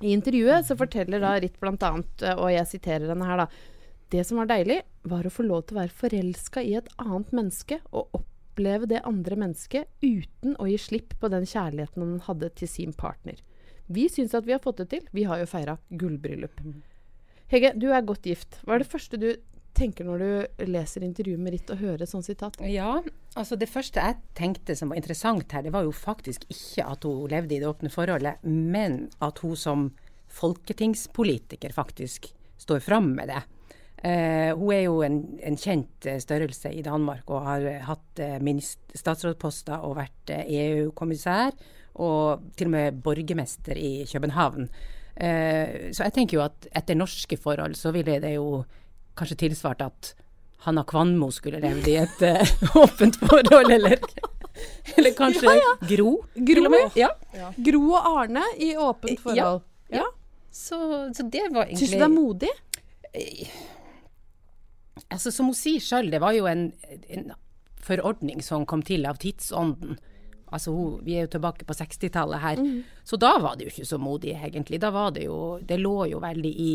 I 0.00 0.16
intervjuet 0.16 0.66
så 0.66 0.78
forteller 0.80 1.20
da 1.22 1.36
Ritt 1.36 1.60
bl.a., 1.60 1.92
og 2.34 2.48
jeg 2.50 2.70
siterer 2.72 3.12
henne 3.12 3.28
her, 3.28 3.44
da 3.44 3.73
det 4.12 4.24
som 4.26 4.40
var 4.40 4.50
deilig, 4.50 4.82
var 5.08 5.26
å 5.26 5.32
få 5.32 5.46
lov 5.46 5.64
til 5.64 5.76
å 5.76 5.82
være 5.82 5.98
forelska 6.00 6.62
i 6.62 6.76
et 6.78 6.90
annet 7.02 7.32
menneske 7.34 7.80
og 7.90 8.18
oppleve 8.20 8.88
det 8.90 9.02
andre 9.08 9.38
mennesket 9.40 9.88
uten 10.04 10.54
å 10.60 10.68
gi 10.70 10.78
slipp 10.78 11.16
på 11.20 11.30
den 11.32 11.46
kjærligheten 11.48 12.04
han 12.04 12.20
hadde 12.28 12.52
til 12.60 12.70
sin 12.70 12.94
partner. 12.96 13.40
Vi 13.86 14.06
syns 14.08 14.34
at 14.36 14.46
vi 14.46 14.54
har 14.54 14.62
fått 14.64 14.80
det 14.80 14.90
til. 14.94 15.08
Vi 15.12 15.26
har 15.28 15.40
jo 15.42 15.48
feira 15.48 15.76
gullbryllup. 15.90 16.62
Hege, 17.52 17.74
du 17.76 17.90
er 17.92 18.06
godt 18.06 18.24
gift. 18.26 18.60
Hva 18.64 18.76
er 18.76 18.84
det 18.84 18.92
første 18.92 19.20
du 19.20 19.28
tenker 19.74 20.06
når 20.06 20.22
du 20.22 20.64
leser 20.70 21.04
intervjuet 21.04 21.42
med 21.42 21.56
Ritt 21.56 21.72
og 21.74 21.82
hører 21.82 22.08
sånn 22.08 22.24
sitat? 22.24 22.56
Ja, 22.70 23.00
altså 23.34 23.58
det 23.58 23.68
første 23.72 24.00
jeg 24.00 24.20
tenkte 24.38 24.76
som 24.78 24.92
var 24.92 25.00
interessant 25.00 25.52
her, 25.52 25.64
det 25.66 25.74
var 25.74 25.84
jo 25.86 25.92
faktisk 25.94 26.46
ikke 26.52 26.86
at 26.94 27.04
hun 27.08 27.26
levde 27.32 27.56
i 27.56 27.60
det 27.60 27.68
åpne 27.68 27.90
forholdet, 27.92 28.44
men 28.46 29.08
at 29.24 29.42
hun 29.44 29.58
som 29.58 29.88
folketingspolitiker 30.34 31.74
faktisk 31.74 32.30
står 32.62 32.80
fram 32.86 33.12
med 33.18 33.30
det. 33.30 33.42
Eh, 34.04 34.50
hun 34.52 34.72
er 34.74 34.82
jo 34.84 34.98
en, 35.06 35.14
en 35.40 35.56
kjent 35.56 36.06
eh, 36.10 36.18
størrelse 36.20 36.68
i 36.76 36.82
Danmark 36.84 37.30
og 37.32 37.46
har 37.46 37.64
eh, 37.70 37.80
hatt 37.88 38.20
statsrådposter 39.00 39.80
og 39.80 39.96
vært 39.96 40.34
EU-kommissær 40.44 41.54
og 42.04 42.42
til 42.58 42.68
og 42.68 42.74
med 42.74 42.98
borgermester 43.04 43.78
i 43.78 44.04
København. 44.10 44.68
Eh, 45.16 45.92
så 45.94 46.08
jeg 46.08 46.14
tenker 46.18 46.36
jo 46.40 46.44
at 46.44 46.66
etter 46.74 46.98
norske 46.98 47.38
forhold 47.40 47.78
så 47.78 47.92
ville 47.94 48.18
det 48.20 48.34
jo 48.34 48.64
kanskje 49.16 49.38
tilsvart 49.46 49.84
at 49.86 50.14
Hanna 50.66 50.82
Kvanmo 50.88 51.28
skulle 51.32 51.60
levd 51.60 51.88
i 51.92 51.96
et 52.00 52.22
uh, 52.24 52.52
åpent 52.82 53.18
forhold, 53.20 53.70
eller, 53.70 53.98
eller 54.96 55.12
kanskje 55.16 55.52
Gro. 55.90 56.14
til 56.34 56.64
og 56.66 56.72
med. 56.72 56.96
Ja. 56.96 57.10
Gro 57.66 57.82
og 57.92 58.08
Arne 58.18 58.44
i 58.58 58.72
åpent 58.76 59.18
Ja. 59.18 59.22
forhold. 59.22 59.62
ja. 59.92 60.06
Så, 60.54 60.76
så 61.12 61.24
det 61.28 61.48
var 61.50 61.66
egentlig 61.66 61.78
Syns 61.82 61.90
du 61.90 61.98
det 61.98 62.06
er 62.06 62.14
modig? 62.14 62.50
Altså, 65.10 65.32
som 65.34 65.50
hun 65.50 65.56
sier 65.58 65.82
sjøl, 65.82 66.10
det 66.12 66.20
var 66.22 66.36
jo 66.36 66.46
en, 66.46 66.68
en 67.10 67.32
forordning 67.82 68.42
som 68.42 68.66
kom 68.66 68.82
til 68.86 69.06
av 69.10 69.18
tidsånden. 69.22 69.98
Altså, 70.54 70.70
hun, 70.74 71.00
vi 71.04 71.16
er 71.18 71.26
jo 71.26 71.32
tilbake 71.34 71.66
på 71.66 71.74
60-tallet 71.74 72.42
her. 72.44 72.62
Så 73.04 73.18
da 73.20 73.34
var 73.42 73.56
det 73.58 73.66
jo 73.66 73.72
ikke 73.74 73.88
så 73.90 73.98
modig, 73.98 74.36
egentlig. 74.38 74.80
Da 74.82 74.92
var 74.94 75.10
det 75.16 75.26
jo 75.26 75.58
Det 75.62 75.80
lå 75.80 76.06
jo 76.12 76.20
veldig 76.22 76.52
i, 76.62 76.72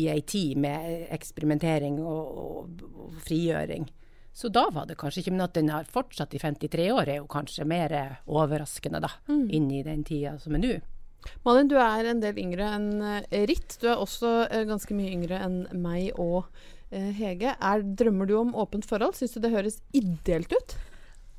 i 0.00 0.08
ei 0.08 0.20
tid 0.22 0.56
med 0.56 1.08
eksperimentering 1.12 2.00
og, 2.00 2.42
og, 2.44 2.84
og 2.96 3.22
frigjøring. 3.28 3.88
Så 4.32 4.48
da 4.54 4.68
var 4.70 4.86
det 4.86 4.96
kanskje 5.00 5.24
ikke, 5.24 5.32
men 5.34 5.44
at 5.48 5.56
den 5.56 5.68
har 5.72 5.88
fortsatt 5.90 6.34
i 6.36 6.38
53 6.38 6.90
år, 6.94 7.08
er 7.08 7.16
jo 7.18 7.26
kanskje 7.26 7.64
mer 7.66 7.94
overraskende, 8.26 9.00
da. 9.02 9.10
Inn 9.50 9.66
i 9.74 9.82
den 9.82 10.04
tida 10.06 10.36
som 10.38 10.54
er 10.54 10.62
nå. 10.62 10.76
Malin, 11.44 11.68
du 11.70 11.76
er 11.80 12.06
en 12.10 12.20
del 12.22 12.38
yngre 12.40 12.66
enn 12.76 12.88
eh, 13.02 13.44
Ritt. 13.50 13.78
Du 13.82 13.88
er 13.90 13.96
også 14.00 14.46
eh, 14.50 14.64
ganske 14.68 14.94
mye 14.96 15.12
yngre 15.16 15.38
enn 15.44 15.58
meg 15.82 16.12
og 16.18 16.46
eh, 16.90 17.10
Hege. 17.18 17.54
Er, 17.58 17.82
drømmer 17.82 18.26
du 18.30 18.36
om 18.38 18.54
åpent 18.54 18.86
forhold? 18.88 19.16
Syns 19.18 19.34
du 19.36 19.40
det 19.44 19.50
høres 19.54 19.80
ideelt 19.96 20.52
ut? 20.54 20.76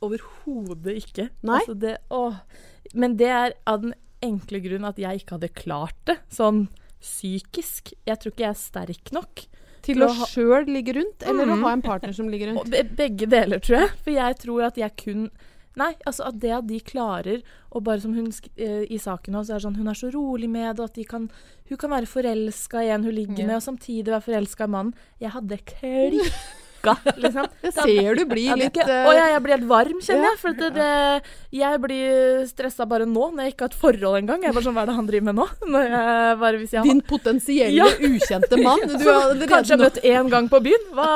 Overhodet 0.05 0.97
ikke. 1.03 1.29
Nei? 1.47 1.59
Altså 1.61 1.75
det, 1.79 1.95
å, 2.13 2.21
Men 2.95 3.17
det 3.19 3.31
er 3.35 3.55
av 3.69 3.81
den 3.83 3.95
enkle 4.25 4.59
grunn 4.63 4.87
at 4.87 4.99
jeg 4.99 5.21
ikke 5.21 5.37
hadde 5.37 5.51
klart 5.55 5.95
det, 6.09 6.17
sånn 6.33 6.65
psykisk. 6.99 7.93
Jeg 8.07 8.19
tror 8.19 8.33
ikke 8.33 8.43
jeg 8.45 8.51
er 8.55 8.59
sterk 8.59 9.11
nok. 9.15 9.45
Til 9.85 10.03
å 10.03 10.09
sjøl 10.27 10.67
ligge 10.67 10.91
rundt, 10.97 11.23
eller 11.23 11.47
Mm. 11.47 11.53
å 11.55 11.61
ha 11.63 11.69
en 11.71 11.81
partner 11.85 12.11
som 12.13 12.27
ligger 12.27 12.51
rundt? 12.51 12.67
be 12.69 12.81
begge 12.83 13.25
deler, 13.31 13.59
tror 13.63 13.77
jeg. 13.85 13.91
For 14.03 14.11
jeg 14.11 14.35
tror 14.41 14.65
at 14.67 14.75
jeg 14.81 14.95
kun 14.99 15.29
Nei, 15.79 15.93
altså 16.09 16.27
at 16.29 16.39
det 16.43 16.51
at 16.57 16.67
de 16.67 16.79
klarer 16.83 17.41
og 17.71 17.83
bare 17.85 18.01
som 18.03 18.13
hun 18.17 18.27
eh, 18.57 18.83
i 18.91 18.97
saken 18.99 19.37
også, 19.39 19.55
er 19.55 19.63
sånn 19.63 19.77
Hun 19.79 19.87
er 19.91 19.97
så 19.99 20.09
rolig 20.13 20.49
med 20.49 20.75
det, 20.75 20.81
og 20.83 20.89
at 20.89 20.95
de 20.99 21.05
kan, 21.07 21.27
hun 21.69 21.77
kan 21.79 21.91
være 21.93 22.09
forelska 22.09 22.81
i 22.83 22.89
en 22.95 23.05
hun 23.05 23.13
ligger 23.15 23.45
med, 23.47 23.55
og 23.59 23.65
samtidig 23.65 24.09
være 24.11 24.25
forelska 24.25 24.65
i 24.65 24.73
mannen. 24.73 24.95
Jeg 25.21 25.31
hadde 25.35 25.59
klikka, 25.69 26.95
liksom. 27.19 27.47
Jeg 27.67 27.73
ser 27.75 28.15
du 28.17 28.23
blir 28.29 28.55
litt 28.57 28.77
eh, 28.81 28.91
Å 29.09 29.13
ja, 29.13 29.25
jeg 29.35 29.41
blir 29.45 29.55
helt 29.57 29.67
varm, 29.69 29.99
kjenner 30.01 30.25
Ja. 30.25 30.31
jeg. 30.33 30.39
For 30.41 30.57
det, 30.57 30.69
det, 30.77 30.89
jeg 31.59 31.81
blir 31.83 32.45
stressa 32.49 32.87
bare 32.89 33.05
nå, 33.09 33.25
når 33.35 33.45
jeg 33.49 33.53
ikke 33.55 33.67
har 33.67 33.73
et 33.73 33.79
forhold 33.85 34.19
engang. 34.23 34.43
Jeg 34.45 34.51
er 34.53 34.57
bare 34.57 34.67
sånn, 34.67 34.77
Hva 34.79 34.85
er 34.87 34.91
det 34.91 34.97
han 34.99 35.09
driver 35.11 35.27
med 35.29 35.39
nå? 35.41 35.47
Når 35.75 35.89
jeg, 35.89 36.37
bare 36.43 36.61
hvis 36.63 36.75
jeg 36.77 36.87
Din 36.89 37.01
potensielle 37.13 37.75
Ja. 37.83 37.89
ukjente 38.09 38.61
mann. 38.63 38.85
Du 38.95 39.03
har 39.09 39.25
allerede 39.29 39.51
kanskje 39.51 39.75
har 39.75 39.81
nå- 39.83 39.89
møtt 39.89 40.01
én 40.15 40.31
gang 40.33 40.49
på 40.51 40.63
byen. 40.69 40.87
Hva, 40.97 41.09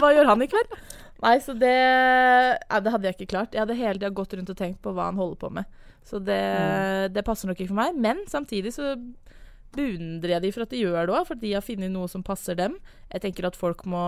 hva 0.00 0.12
gjør 0.16 0.32
han 0.34 0.42
i 0.46 0.50
kveld? 0.50 0.80
Nei, 1.20 1.36
så 1.44 1.52
det 1.58 1.74
ja, 1.74 2.80
det 2.80 2.92
hadde 2.94 3.08
jeg 3.08 3.18
ikke 3.18 3.32
klart. 3.34 3.54
Jeg 3.54 3.64
hadde 3.64 3.76
hele 3.78 3.98
tida 3.98 4.12
gått 4.14 4.34
rundt 4.36 4.52
og 4.52 4.58
tenkt 4.58 4.80
på 4.84 4.94
hva 4.96 5.10
han 5.10 5.20
holder 5.20 5.40
på 5.42 5.50
med. 5.60 5.80
Så 6.06 6.20
det, 6.24 6.40
det 7.12 7.24
passer 7.26 7.50
nok 7.50 7.60
ikke 7.60 7.72
for 7.74 7.80
meg. 7.82 7.98
Men 8.00 8.22
samtidig 8.30 8.72
så 8.76 8.94
beundrer 9.76 10.34
jeg 10.36 10.44
de 10.44 10.52
for 10.54 10.64
at 10.64 10.72
de 10.72 10.80
gjør 10.82 11.06
det 11.06 11.14
òg, 11.14 11.26
for 11.28 11.38
de 11.38 11.52
har 11.54 11.64
funnet 11.64 11.92
noe 11.92 12.08
som 12.10 12.24
passer 12.26 12.56
dem. 12.58 12.78
Jeg 13.12 13.24
tenker 13.26 13.46
at 13.46 13.58
folk 13.58 13.84
må, 13.88 14.02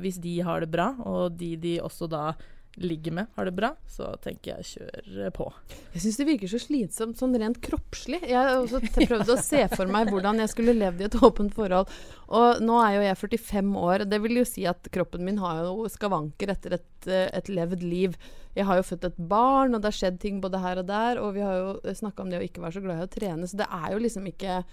hvis 0.00 0.20
de 0.22 0.38
har 0.46 0.64
det 0.64 0.70
bra, 0.72 0.92
og 1.04 1.36
de 1.40 1.54
de 1.60 1.76
også 1.84 2.08
da 2.10 2.30
ligger 2.76 3.12
med 3.12 3.26
har 3.34 3.44
det 3.44 3.54
bra, 3.54 3.70
så 3.86 4.10
tenker 4.22 4.56
jeg 4.56 4.66
kjør 4.68 5.30
på. 5.34 5.46
Jeg 5.94 6.02
syns 6.04 6.18
det 6.18 6.26
virker 6.28 6.50
så 6.50 6.60
slitsomt 6.62 7.18
sånn 7.20 7.36
rent 7.38 7.60
kroppslig. 7.62 8.20
Jeg 8.26 8.36
har 8.38 8.56
også 8.58 8.80
prøvd 8.94 9.32
å 9.34 9.38
se 9.42 9.62
for 9.74 9.90
meg 9.90 10.10
hvordan 10.12 10.42
jeg 10.42 10.52
skulle 10.52 10.76
levd 10.76 11.02
i 11.04 11.08
et 11.08 11.18
åpent 11.22 11.54
forhold. 11.54 11.92
Og 12.34 12.62
nå 12.64 12.78
er 12.82 12.96
jo 12.96 13.04
jeg 13.06 13.20
45 13.22 13.74
år, 13.82 14.04
og 14.04 14.10
det 14.10 14.22
vil 14.24 14.40
jo 14.40 14.46
si 14.48 14.66
at 14.70 14.90
kroppen 14.94 15.26
min 15.26 15.38
har 15.42 15.62
jo 15.66 15.88
skavanker 15.92 16.54
etter 16.54 16.78
et, 16.80 16.88
eh, 17.06 17.28
et 17.30 17.50
levd 17.52 17.84
liv. 17.84 18.16
Jeg 18.54 18.66
har 18.68 18.80
jo 18.80 18.88
født 18.90 19.06
et 19.10 19.20
barn, 19.30 19.74
og 19.74 19.82
det 19.82 19.92
har 19.92 20.00
skjedd 20.00 20.18
ting 20.22 20.40
både 20.42 20.62
her 20.62 20.82
og 20.82 20.88
der. 20.90 21.22
Og 21.22 21.34
vi 21.38 21.44
har 21.46 21.60
jo 21.60 21.94
snakka 22.02 22.24
om 22.24 22.32
det 22.32 22.42
å 22.42 22.48
ikke 22.48 22.64
være 22.64 22.78
så 22.78 22.84
glad 22.84 23.02
i 23.02 23.06
å 23.06 23.14
trene, 23.14 23.50
så 23.50 23.62
det 23.62 23.70
er 23.70 23.94
jo 23.94 24.02
liksom 24.02 24.28
ikke 24.30 24.64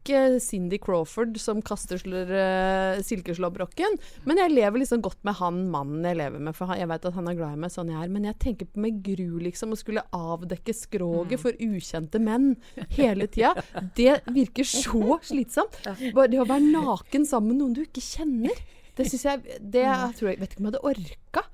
ikke 0.00 0.40
Cindy 0.42 0.78
Crawford 0.82 1.36
som 1.40 1.60
kaster 1.64 2.00
uh, 2.00 3.00
silkeslåbroken. 3.04 3.98
Men 4.28 4.40
jeg 4.42 4.54
lever 4.54 4.82
liksom 4.82 5.04
godt 5.04 5.20
med 5.28 5.36
han 5.38 5.62
mannen 5.72 6.06
jeg 6.08 6.18
lever 6.18 6.42
med, 6.42 6.56
for 6.56 6.72
han, 6.72 6.80
jeg 6.80 6.90
vet 6.90 7.06
at 7.10 7.18
han 7.18 7.30
er 7.30 7.38
glad 7.38 7.56
i 7.56 7.60
meg 7.64 7.74
sånn 7.74 7.92
jeg 7.92 8.00
er. 8.00 8.12
Men 8.12 8.28
jeg 8.30 8.38
tenker 8.42 8.70
på 8.70 8.82
med 8.84 9.00
gru 9.06 9.38
liksom 9.44 9.76
å 9.76 9.78
skulle 9.78 10.06
avdekke 10.16 10.74
skroget 10.76 11.42
for 11.42 11.56
ukjente 11.60 12.20
menn 12.22 12.54
hele 12.96 13.28
tida. 13.30 13.54
Det 13.96 14.20
virker 14.32 14.66
så 14.66 15.20
slitsomt. 15.26 15.80
Bare 15.84 16.30
det 16.32 16.42
å 16.42 16.48
være 16.48 16.72
naken 16.72 17.26
sammen 17.28 17.54
med 17.54 17.62
noen 17.62 17.76
du 17.78 17.84
ikke 17.84 18.04
kjenner. 18.04 18.56
Det 18.96 19.06
syns 19.08 19.24
jeg 19.24 19.60
Det 19.72 19.84
jeg 19.86 20.16
tror 20.18 20.30
jeg 20.30 20.40
vet 20.40 20.52
ikke 20.52 20.62
om 20.62 20.68
jeg 20.68 20.74
hadde 20.74 20.88
orka. 20.90 21.44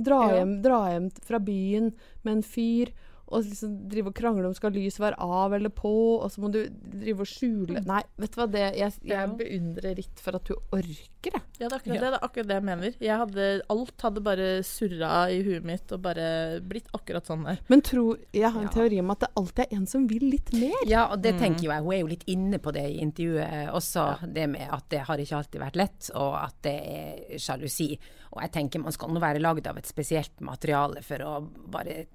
Dra 0.00 0.18
hjem, 0.34 0.56
dra 0.64 0.80
hjem 0.90 1.06
fra 1.26 1.40
byen 1.42 1.92
med 2.24 2.32
en 2.38 2.44
fyr. 2.46 2.90
Og 3.30 3.44
liksom 3.46 3.88
drive 3.88 4.10
og 4.10 4.14
krangle 4.18 4.48
om 4.48 4.54
skal 4.58 4.72
lys 4.74 4.96
være 4.98 5.14
av 5.22 5.52
eller 5.54 5.70
på, 5.70 5.90
og 6.18 6.30
så 6.34 6.40
må 6.42 6.48
du 6.50 6.64
drive 6.68 7.20
og 7.22 7.28
skjule 7.30 7.78
Nei, 7.86 8.00
vet 8.18 8.32
du 8.34 8.38
hva 8.40 8.46
det 8.50 8.62
Jeg, 8.76 8.92
jeg 9.06 9.28
beundrer 9.38 9.94
Ritt 10.00 10.18
for 10.18 10.34
at 10.34 10.44
du 10.50 10.56
orker 10.74 11.36
det. 11.36 11.42
Ja, 11.60 11.68
det 11.68 11.72
er 11.72 11.76
akkurat, 11.78 11.94
Ja. 11.94 12.00
det, 12.00 12.00
det 12.00 12.18
er 12.18 12.24
akkurat 12.26 12.48
det 12.48 12.56
jeg 12.56 12.64
mener. 12.64 12.94
Jeg 12.98 13.18
hadde, 13.20 13.46
alt 13.70 14.02
hadde 14.02 14.22
bare 14.24 14.48
surra 14.66 15.12
i 15.30 15.42
huet 15.46 15.62
mitt 15.68 15.92
og 15.92 16.00
bare 16.02 16.26
blitt 16.64 16.88
akkurat 16.96 17.26
sånn 17.28 17.44
der. 17.44 17.58
Men 17.68 17.82
tro, 17.86 18.16
jeg 18.32 18.50
har 18.50 18.60
en 18.60 18.66
Ja. 18.66 18.72
teori 18.74 18.98
om 19.04 19.10
at 19.14 19.20
det 19.20 19.30
alltid 19.36 19.64
er 19.66 19.76
en 19.76 19.86
som 19.86 20.06
vil 20.08 20.26
litt 20.30 20.52
mer. 20.56 20.80
Ja, 20.88 21.06
og 21.12 21.22
det 21.22 21.34
Mm. 21.34 21.40
tenker 21.44 21.62
jo 21.68 21.70
jeg. 21.70 21.82
Hun 21.84 21.92
er 21.92 22.00
jo 22.00 22.06
litt 22.06 22.24
inne 22.26 22.58
på 22.58 22.72
det 22.72 22.86
i 22.90 22.98
intervjuet 23.04 23.70
også, 23.70 24.32
det 24.32 24.48
med 24.50 24.66
at 24.72 24.88
det 24.88 25.00
har 25.06 25.16
ikke 25.18 25.36
alltid 25.38 25.60
vært 25.60 25.76
lett, 25.76 26.10
og 26.16 26.34
at 26.34 26.54
det 26.62 26.74
er 26.82 27.38
sjalusi. 27.38 27.98
Og 28.32 28.42
jeg 28.42 28.50
tenker 28.52 28.80
man 28.82 28.92
skal 28.92 29.08
nå 29.10 29.20
være 29.20 29.38
lagd 29.40 29.66
av 29.68 29.76
et 29.78 29.86
spesielt 29.86 30.40
materiale 30.40 31.02
for 31.04 31.18
å 31.18 31.48
bare 31.70 32.06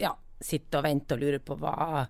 ja, 0.00 0.14
sitte 0.42 0.78
og 0.80 0.84
vente 0.84 1.14
og 1.16 1.20
lure 1.22 1.38
på 1.40 1.56
hva 1.58 2.06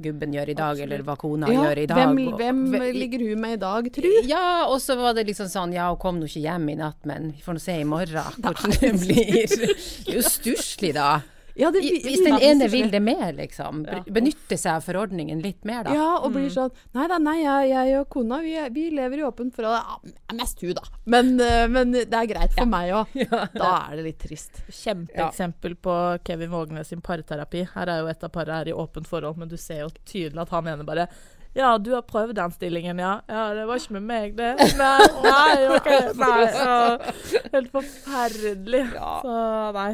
gubben 0.00 0.32
gjør 0.32 0.48
i 0.48 0.54
dag, 0.56 0.70
Absolutt. 0.72 0.84
eller 0.86 1.02
hva 1.04 1.16
kona 1.20 1.48
Ja, 1.52 1.62
gjør 1.66 1.78
i 1.82 1.86
dag. 1.90 1.98
hvem, 2.08 2.20
hvem 2.38 2.60
ve- 2.72 2.92
ligger 2.96 3.18
hun 3.28 3.40
med 3.42 3.52
i 3.52 3.60
dag, 3.60 3.90
tru? 3.92 4.08
Ja, 4.24 4.64
og 4.66 4.78
så 4.80 4.96
var 4.96 5.12
det 5.18 5.26
liksom 5.28 5.50
sånn 5.52 5.74
Ja, 5.76 5.90
hun 5.90 5.98
kom 6.00 6.20
nå 6.20 6.24
ikke 6.30 6.40
hjem 6.46 6.70
i 6.72 6.76
natt, 6.80 7.04
men 7.04 7.32
vi 7.32 7.42
får 7.44 7.58
nå 7.58 7.60
se 7.60 7.74
i 7.80 7.84
morgen 7.84 8.32
hvordan 8.40 8.70
det 8.80 8.92
blir. 9.02 9.44
Det 9.44 10.08
er 10.08 10.16
jo 10.16 10.22
stusslig, 10.24 10.94
da. 10.96 11.20
Ja, 11.60 11.70
det, 11.74 11.82
I- 11.84 12.00
Hvis 12.04 12.22
den 12.24 12.38
ene 12.40 12.68
vil 12.72 12.90
det 12.92 13.00
mer, 13.04 13.32
liksom. 13.36 13.82
Ja. 13.88 14.00
Benytte 14.08 14.56
seg 14.58 14.78
av 14.78 14.84
forordningen 14.86 15.42
litt 15.44 15.64
mer, 15.68 15.84
da. 15.84 15.94
Ja, 15.96 16.08
og 16.24 16.32
blir 16.34 16.48
sånn 16.52 16.70
Nei 16.96 17.06
da, 17.10 17.18
nei, 17.22 17.36
jeg, 17.42 17.70
jeg 17.74 17.98
og 18.00 18.08
kona 18.14 18.38
vi, 18.44 18.54
vi 18.74 18.86
lever 18.96 19.20
i 19.20 19.26
åpent 19.28 19.54
forhold. 19.56 19.76
Ja, 19.76 20.36
mest 20.40 20.62
hun, 20.64 20.72
da. 20.78 20.86
Men, 21.10 21.34
eh, 21.44 21.66
men 21.70 21.92
det 21.96 22.06
er 22.08 22.30
greit 22.30 22.56
for 22.56 22.70
meg 22.70 22.94
òg. 23.02 23.18
Da 23.60 23.72
er 23.90 23.98
det 24.00 24.06
litt 24.08 24.22
trist. 24.24 24.62
Kjempeeksempel 24.70 25.76
på 25.84 25.98
Kevin 26.26 26.50
Vågnes 26.54 26.88
sin 26.94 27.02
parterapi. 27.04 27.66
Her 27.74 27.92
er 27.92 28.00
jo 28.04 28.08
et 28.12 28.24
av 28.24 28.32
parene 28.34 28.62
her 28.62 28.72
i 28.72 28.76
åpent 28.76 29.08
forhold, 29.10 29.36
men 29.40 29.50
du 29.52 29.56
ser 29.60 29.84
jo 29.84 29.90
tydelig 30.04 30.46
at 30.46 30.54
han 30.56 30.64
mener 30.66 30.88
bare 30.88 31.08
ja, 31.52 31.72
du 31.82 31.88
har 31.96 32.04
prøvd 32.06 32.36
den 32.38 32.52
stillingen, 32.54 33.00
ja. 33.02 33.16
Ja, 33.26 33.48
det 33.58 33.64
var 33.66 33.80
ikke 33.80 33.96
med 33.96 34.04
meg, 34.06 34.36
det. 34.38 34.52
Nei, 34.78 35.06
nei, 35.24 35.56
okay, 35.74 36.12
Nei, 36.14 36.44
Så, 36.54 37.48
Helt 37.56 37.72
forferdelig. 37.74 38.84
Så 38.94 39.40
nei. 39.74 39.90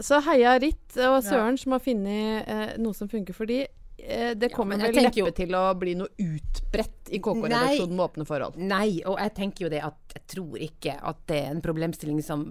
Så 0.00 0.20
heia 0.24 0.54
Ritt 0.62 0.96
og 1.06 1.18
Søren 1.26 1.58
som 1.60 1.72
har 1.76 1.82
funnet 1.84 2.48
eh, 2.48 2.72
noe 2.80 2.96
som 2.96 3.08
funker 3.12 3.36
for 3.36 3.46
de. 3.50 3.62
Eh, 4.00 4.32
det 4.34 4.48
kommer 4.54 4.80
vel 4.80 4.94
neppe 4.96 5.20
jo- 5.20 5.30
til 5.36 5.52
å 5.58 5.64
bli 5.76 5.92
noe 6.00 6.08
utbredt 6.16 7.10
i 7.12 7.20
KK-redaksjonen 7.20 7.96
med 7.98 8.04
åpne 8.06 8.26
forhold. 8.28 8.56
Nei, 8.56 9.02
og 9.04 9.18
jeg 9.20 9.34
tenker 9.36 9.66
jo 9.66 9.72
det 9.72 9.82
at 9.84 10.14
jeg 10.16 10.24
tror 10.36 10.56
ikke 10.70 10.96
at 11.12 11.20
det 11.28 11.40
er 11.44 11.50
en 11.52 11.60
problemstilling 11.64 12.22
som 12.24 12.46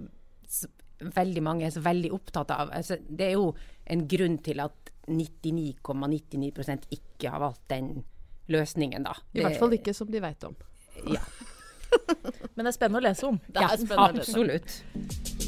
veldig 1.00 1.42
mange 1.42 1.64
er 1.66 1.72
så 1.74 1.80
veldig 1.82 2.12
opptatt 2.12 2.50
av. 2.54 2.70
Altså, 2.76 2.98
det 3.08 3.30
er 3.32 3.36
jo 3.38 3.54
en 3.90 4.06
grunn 4.06 4.38
til 4.44 4.60
at 4.60 4.90
99,99 5.08 5.80
,99 5.82 6.86
ikke 6.94 7.30
har 7.32 7.40
valgt 7.42 7.66
den 7.72 8.04
løsningen, 8.50 9.02
da. 9.08 9.14
I 9.34 9.42
hvert 9.42 9.58
fall 9.58 9.74
ikke 9.74 9.94
som 9.96 10.10
de 10.12 10.20
veit 10.22 10.44
om. 10.46 10.54
Ja, 11.08 11.22
Men 12.54 12.66
det 12.66 12.70
er 12.70 12.76
spennende 12.76 13.00
å 13.00 13.06
lese 13.08 13.26
om. 13.26 13.38
Det 13.48 13.58
er 13.58 13.66
ja 13.66 13.76
spennende 13.80 14.10
å 14.12 14.18
lese. 14.20 14.30
absolutt. 14.30 15.39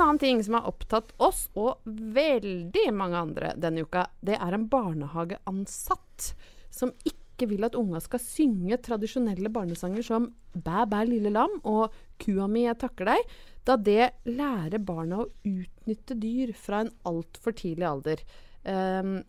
En 0.00 0.06
annen 0.06 0.18
ting 0.18 0.44
som 0.44 0.54
har 0.56 0.64
opptatt 0.64 1.10
oss, 1.20 1.50
og 1.60 1.82
veldig 1.84 2.86
mange 2.96 3.18
andre 3.20 3.50
denne 3.60 3.82
uka, 3.84 4.06
det 4.24 4.38
er 4.40 4.54
en 4.56 4.62
barnehageansatt 4.72 6.30
som 6.72 6.94
ikke 7.04 7.50
vil 7.50 7.66
at 7.68 7.76
unga 7.76 8.00
skal 8.00 8.22
synge 8.24 8.78
tradisjonelle 8.80 9.52
barnesanger 9.52 10.06
som 10.06 10.30
Bæ, 10.50 10.86
bæ, 10.88 11.02
lille 11.04 11.30
lam 11.30 11.52
og 11.68 11.92
Kua 12.18 12.48
mi, 12.48 12.64
jeg 12.64 12.78
takker 12.80 13.10
deg, 13.10 13.34
da 13.68 13.76
det 13.76 14.08
lærer 14.24 14.80
barna 14.82 15.20
å 15.20 15.28
utnytte 15.44 16.16
dyr 16.18 16.54
fra 16.56 16.80
en 16.86 16.90
altfor 17.06 17.54
tidlig 17.60 17.86
alder. 17.90 18.24
Um, 18.64 19.20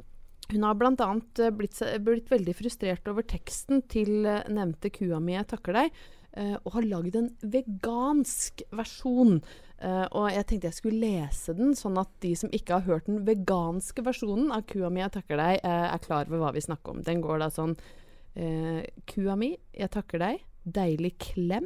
hun 0.56 0.66
har 0.70 0.80
bl.a. 0.80 1.12
Blitt, 1.60 1.84
blitt 2.08 2.32
veldig 2.32 2.56
frustrert 2.58 3.12
over 3.12 3.28
teksten 3.28 3.84
til 3.92 4.24
eh, 4.24 4.48
nevnte 4.48 4.90
Kua 4.96 5.20
mi, 5.20 5.36
jeg 5.36 5.51
takker 5.51 5.82
deg, 5.82 6.01
og 6.31 6.69
har 6.77 6.85
lagd 6.88 7.17
en 7.19 7.25
vegansk 7.43 8.61
versjon. 8.71 9.41
Uh, 9.81 10.05
og 10.13 10.27
jeg 10.29 10.45
tenkte 10.45 10.69
jeg 10.69 10.77
skulle 10.77 11.01
lese 11.01 11.55
den, 11.57 11.71
sånn 11.77 11.97
at 11.97 12.11
de 12.21 12.35
som 12.38 12.51
ikke 12.53 12.77
har 12.77 12.85
hørt 12.85 13.07
den 13.09 13.23
veganske 13.25 14.03
versjonen 14.05 14.53
av 14.53 14.67
Kua 14.69 14.91
mi, 14.93 15.01
jeg 15.01 15.13
takker 15.15 15.41
deg, 15.41 15.57
uh, 15.65 15.88
er 15.89 16.03
klar 16.03 16.29
over 16.29 16.43
hva 16.43 16.51
vi 16.53 16.61
snakker 16.61 16.93
om. 16.93 17.01
Den 17.07 17.23
går 17.25 17.41
da 17.41 17.50
sånn 17.53 17.73
uh, 17.73 18.81
Kua 19.09 19.38
mi, 19.41 19.55
jeg 19.73 19.93
takker 19.97 20.21
deg. 20.21 20.45
Deilig 20.61 21.15
klem 21.31 21.65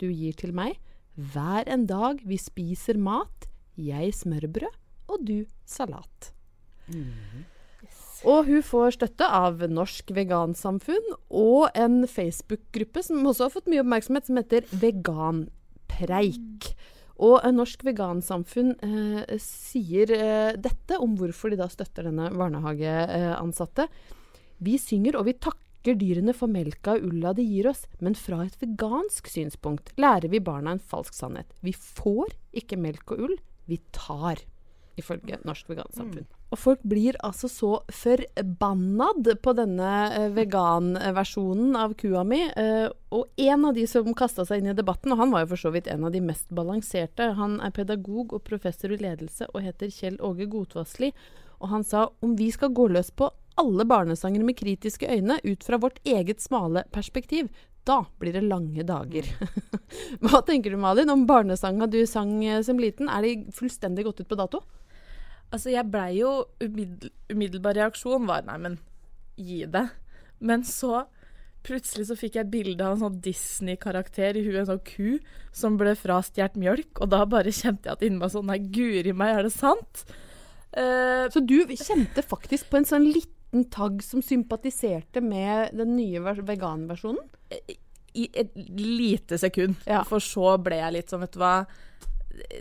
du 0.00 0.08
gir 0.08 0.38
til 0.40 0.56
meg. 0.56 0.80
Hver 1.12 1.68
en 1.68 1.84
dag 1.90 2.24
vi 2.24 2.40
spiser 2.40 2.96
mat. 2.96 3.50
Jeg 3.76 4.16
smørbrød, 4.16 4.80
og 5.12 5.26
du 5.28 5.42
salat. 5.68 6.32
Og 8.22 8.46
hun 8.46 8.62
får 8.62 8.94
støtte 8.94 9.26
av 9.26 9.64
Norsk 9.66 10.12
Vegansamfunn 10.14 11.14
og 11.34 11.74
en 11.74 12.04
Facebook-gruppe 12.06 13.02
som 13.02 13.24
også 13.26 13.48
har 13.48 13.54
fått 13.54 13.70
mye 13.70 13.82
oppmerksomhet, 13.82 14.28
som 14.28 14.38
heter 14.38 14.68
Veganpreik. 14.70 16.68
Og 17.22 17.40
eh, 17.40 17.54
Norsk 17.54 17.82
Vegansamfunn 17.86 18.76
eh, 18.78 19.38
sier 19.42 20.12
eh, 20.14 20.52
dette 20.54 20.98
om 21.02 21.16
hvorfor 21.18 21.52
de 21.52 21.58
da 21.60 21.66
støtter 21.70 22.06
denne 22.08 22.30
barnehageansatte. 22.34 23.88
Vi 24.62 24.76
synger 24.78 25.18
og 25.18 25.26
vi 25.26 25.36
takker 25.42 25.98
dyrene 25.98 26.34
for 26.36 26.50
melka 26.50 26.94
og 26.94 27.08
ulla 27.08 27.32
de 27.34 27.42
gir 27.46 27.66
oss, 27.72 27.88
men 27.98 28.14
fra 28.18 28.44
et 28.46 28.54
vegansk 28.62 29.30
synspunkt 29.32 29.90
lærer 29.98 30.30
vi 30.30 30.42
barna 30.42 30.76
en 30.76 30.84
falsk 30.92 31.18
sannhet. 31.18 31.50
Vi 31.66 31.74
får 31.74 32.36
ikke 32.62 32.78
melk 32.78 33.16
og 33.16 33.26
ull, 33.26 33.34
vi 33.66 33.80
tar, 33.90 34.44
ifølge 35.00 35.42
Norsk 35.42 35.74
Vegansamfunn. 35.74 36.30
Og 36.52 36.60
folk 36.60 36.82
blir 36.84 37.16
altså 37.24 37.48
så 37.48 37.70
forbannad 37.88 39.30
på 39.40 39.54
denne 39.56 39.92
eh, 40.12 40.28
veganversjonen 40.36 41.78
av 41.80 41.94
kua 41.96 42.26
mi. 42.28 42.42
Eh, 42.44 42.90
og 43.16 43.40
en 43.40 43.64
av 43.70 43.76
de 43.76 43.86
som 43.88 44.12
kasta 44.16 44.44
seg 44.44 44.60
inn 44.60 44.72
i 44.74 44.76
debatten, 44.76 45.14
og 45.14 45.22
han 45.22 45.32
var 45.32 45.46
jo 45.46 45.54
for 45.54 45.64
så 45.64 45.72
vidt 45.72 45.88
en 45.88 46.04
av 46.04 46.12
de 46.12 46.20
mest 46.24 46.52
balanserte, 46.52 47.30
han 47.38 47.56
er 47.64 47.72
pedagog 47.72 48.36
og 48.36 48.44
professor 48.44 48.92
i 48.92 49.00
ledelse 49.00 49.48
og 49.52 49.64
heter 49.64 49.92
Kjell 49.92 50.20
Åge 50.20 50.48
Godvassli. 50.52 51.14
Og 51.62 51.72
han 51.72 51.86
sa 51.88 52.10
om 52.20 52.36
vi 52.36 52.50
skal 52.52 52.74
gå 52.76 52.90
løs 52.92 53.08
på 53.16 53.30
alle 53.60 53.88
barnesanger 53.88 54.44
med 54.44 54.58
kritiske 54.58 55.08
øyne 55.08 55.38
ut 55.44 55.64
fra 55.64 55.80
vårt 55.80 56.00
eget 56.04 56.44
smale 56.44 56.84
perspektiv, 56.92 57.48
Da 57.84 58.04
blir 58.18 58.32
det 58.32 58.44
lange 58.46 58.84
dager. 58.86 59.26
Hva 60.22 60.38
tenker 60.46 60.70
du, 60.70 60.76
Malin, 60.78 61.10
om 61.10 61.24
barnesanga 61.26 61.88
du 61.90 62.04
sang 62.06 62.36
eh, 62.46 62.60
som 62.62 62.78
liten? 62.78 63.08
Er 63.10 63.26
de 63.26 63.50
fullstendig 63.50 64.04
gått 64.06 64.20
ut 64.22 64.28
på 64.30 64.38
dato? 64.38 64.60
Altså, 65.52 65.70
jeg 65.74 65.84
blei 65.92 66.14
jo 66.20 66.30
umiddel, 66.64 67.10
Umiddelbar 67.32 67.76
reaksjon 67.76 68.24
var 68.28 68.46
nei, 68.46 68.56
men 68.58 68.78
gi 69.36 69.62
det. 69.68 69.86
Men 70.40 70.64
så 70.66 71.04
plutselig 71.62 72.08
så 72.08 72.16
fikk 72.18 72.34
jeg 72.40 72.48
bilde 72.50 72.82
av 72.82 72.96
en 72.96 73.02
sånn 73.04 73.20
Disney-karakter 73.22 74.34
i 74.34 74.42
huet, 74.42 74.62
en 74.64 74.70
sånn 74.72 74.80
ku 74.88 75.20
som 75.54 75.76
ble 75.78 75.92
frastjålet 75.94 76.56
mjølk, 76.58 76.98
og 77.04 77.12
da 77.12 77.20
bare 77.30 77.52
kjente 77.54 77.86
jeg 77.86 77.94
at 77.94 78.02
inni 78.02 78.18
meg 78.18 78.32
sånn 78.34 78.48
Nei, 78.50 78.58
guri 78.74 79.12
meg, 79.14 79.36
er 79.38 79.46
det 79.46 79.52
sant? 79.54 80.02
Uh, 80.74 81.28
Så 81.30 81.44
du 81.46 81.60
kjente 81.76 82.24
faktisk 82.24 82.70
på 82.72 82.80
en 82.80 82.88
sånn 82.88 83.06
liten 83.12 83.66
tagg 83.70 84.00
som 84.02 84.24
sympatiserte 84.24 85.20
med 85.22 85.76
den 85.76 85.94
nye 85.98 86.24
vers- 86.24 86.42
veganversjonen? 86.48 87.22
I 88.16 88.26
et 88.36 88.50
lite 88.56 89.38
sekund. 89.40 89.76
Ja. 89.88 90.02
For 90.08 90.20
så 90.20 90.56
ble 90.60 90.80
jeg 90.82 90.96
litt 90.98 91.12
sånn, 91.12 91.22
vet 91.24 91.36
du 91.36 91.40
hva 91.44 91.54